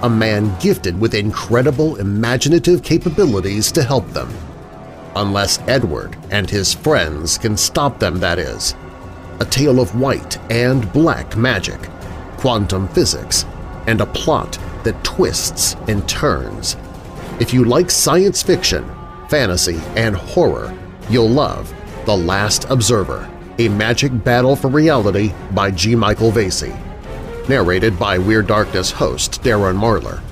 a 0.02 0.10
man 0.10 0.58
gifted 0.58 1.00
with 1.00 1.14
incredible 1.14 1.94
imaginative 2.00 2.82
capabilities 2.82 3.70
to 3.70 3.84
help 3.84 4.08
them. 4.08 4.28
Unless 5.14 5.60
Edward 5.68 6.16
and 6.32 6.50
his 6.50 6.74
friends 6.74 7.38
can 7.38 7.56
stop 7.56 8.00
them, 8.00 8.18
that 8.18 8.40
is. 8.40 8.74
A 9.38 9.44
tale 9.44 9.78
of 9.78 9.94
white 9.94 10.36
and 10.50 10.92
black 10.92 11.36
magic, 11.36 11.80
quantum 12.38 12.88
physics, 12.88 13.44
and 13.86 14.00
a 14.00 14.06
plot 14.06 14.58
that 14.82 15.04
twists 15.04 15.76
and 15.86 16.08
turns. 16.08 16.76
If 17.38 17.54
you 17.54 17.64
like 17.64 17.88
science 17.88 18.42
fiction, 18.42 18.84
fantasy, 19.28 19.80
and 19.96 20.14
horror, 20.14 20.76
you'll 21.08 21.28
love 21.28 21.72
The 22.06 22.16
Last 22.16 22.64
Observer, 22.70 23.28
a 23.58 23.68
magic 23.68 24.24
battle 24.24 24.56
for 24.56 24.68
reality 24.68 25.32
by 25.52 25.70
G. 25.70 25.94
Michael 25.94 26.30
Vasey. 26.30 26.76
Narrated 27.48 27.98
by 27.98 28.18
Weird 28.18 28.46
Darkness 28.46 28.90
host 28.90 29.42
Darren 29.42 29.78
Marlar. 29.78 30.22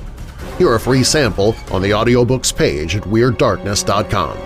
Hear 0.58 0.74
a 0.74 0.80
free 0.80 1.04
sample 1.04 1.54
on 1.70 1.82
the 1.82 1.90
audiobooks 1.90 2.54
page 2.54 2.96
at 2.96 3.02
WeirdDarkness.com. 3.02 4.38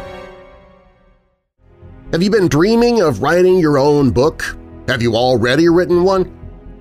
Have 2.12 2.22
you 2.22 2.30
been 2.30 2.48
dreaming 2.48 3.01
of 3.03 3.22
writing 3.22 3.59
your 3.59 3.78
own 3.78 4.11
book? 4.11 4.57
Have 4.88 5.03
you 5.03 5.14
already 5.14 5.68
written 5.68 6.03
one? 6.03 6.36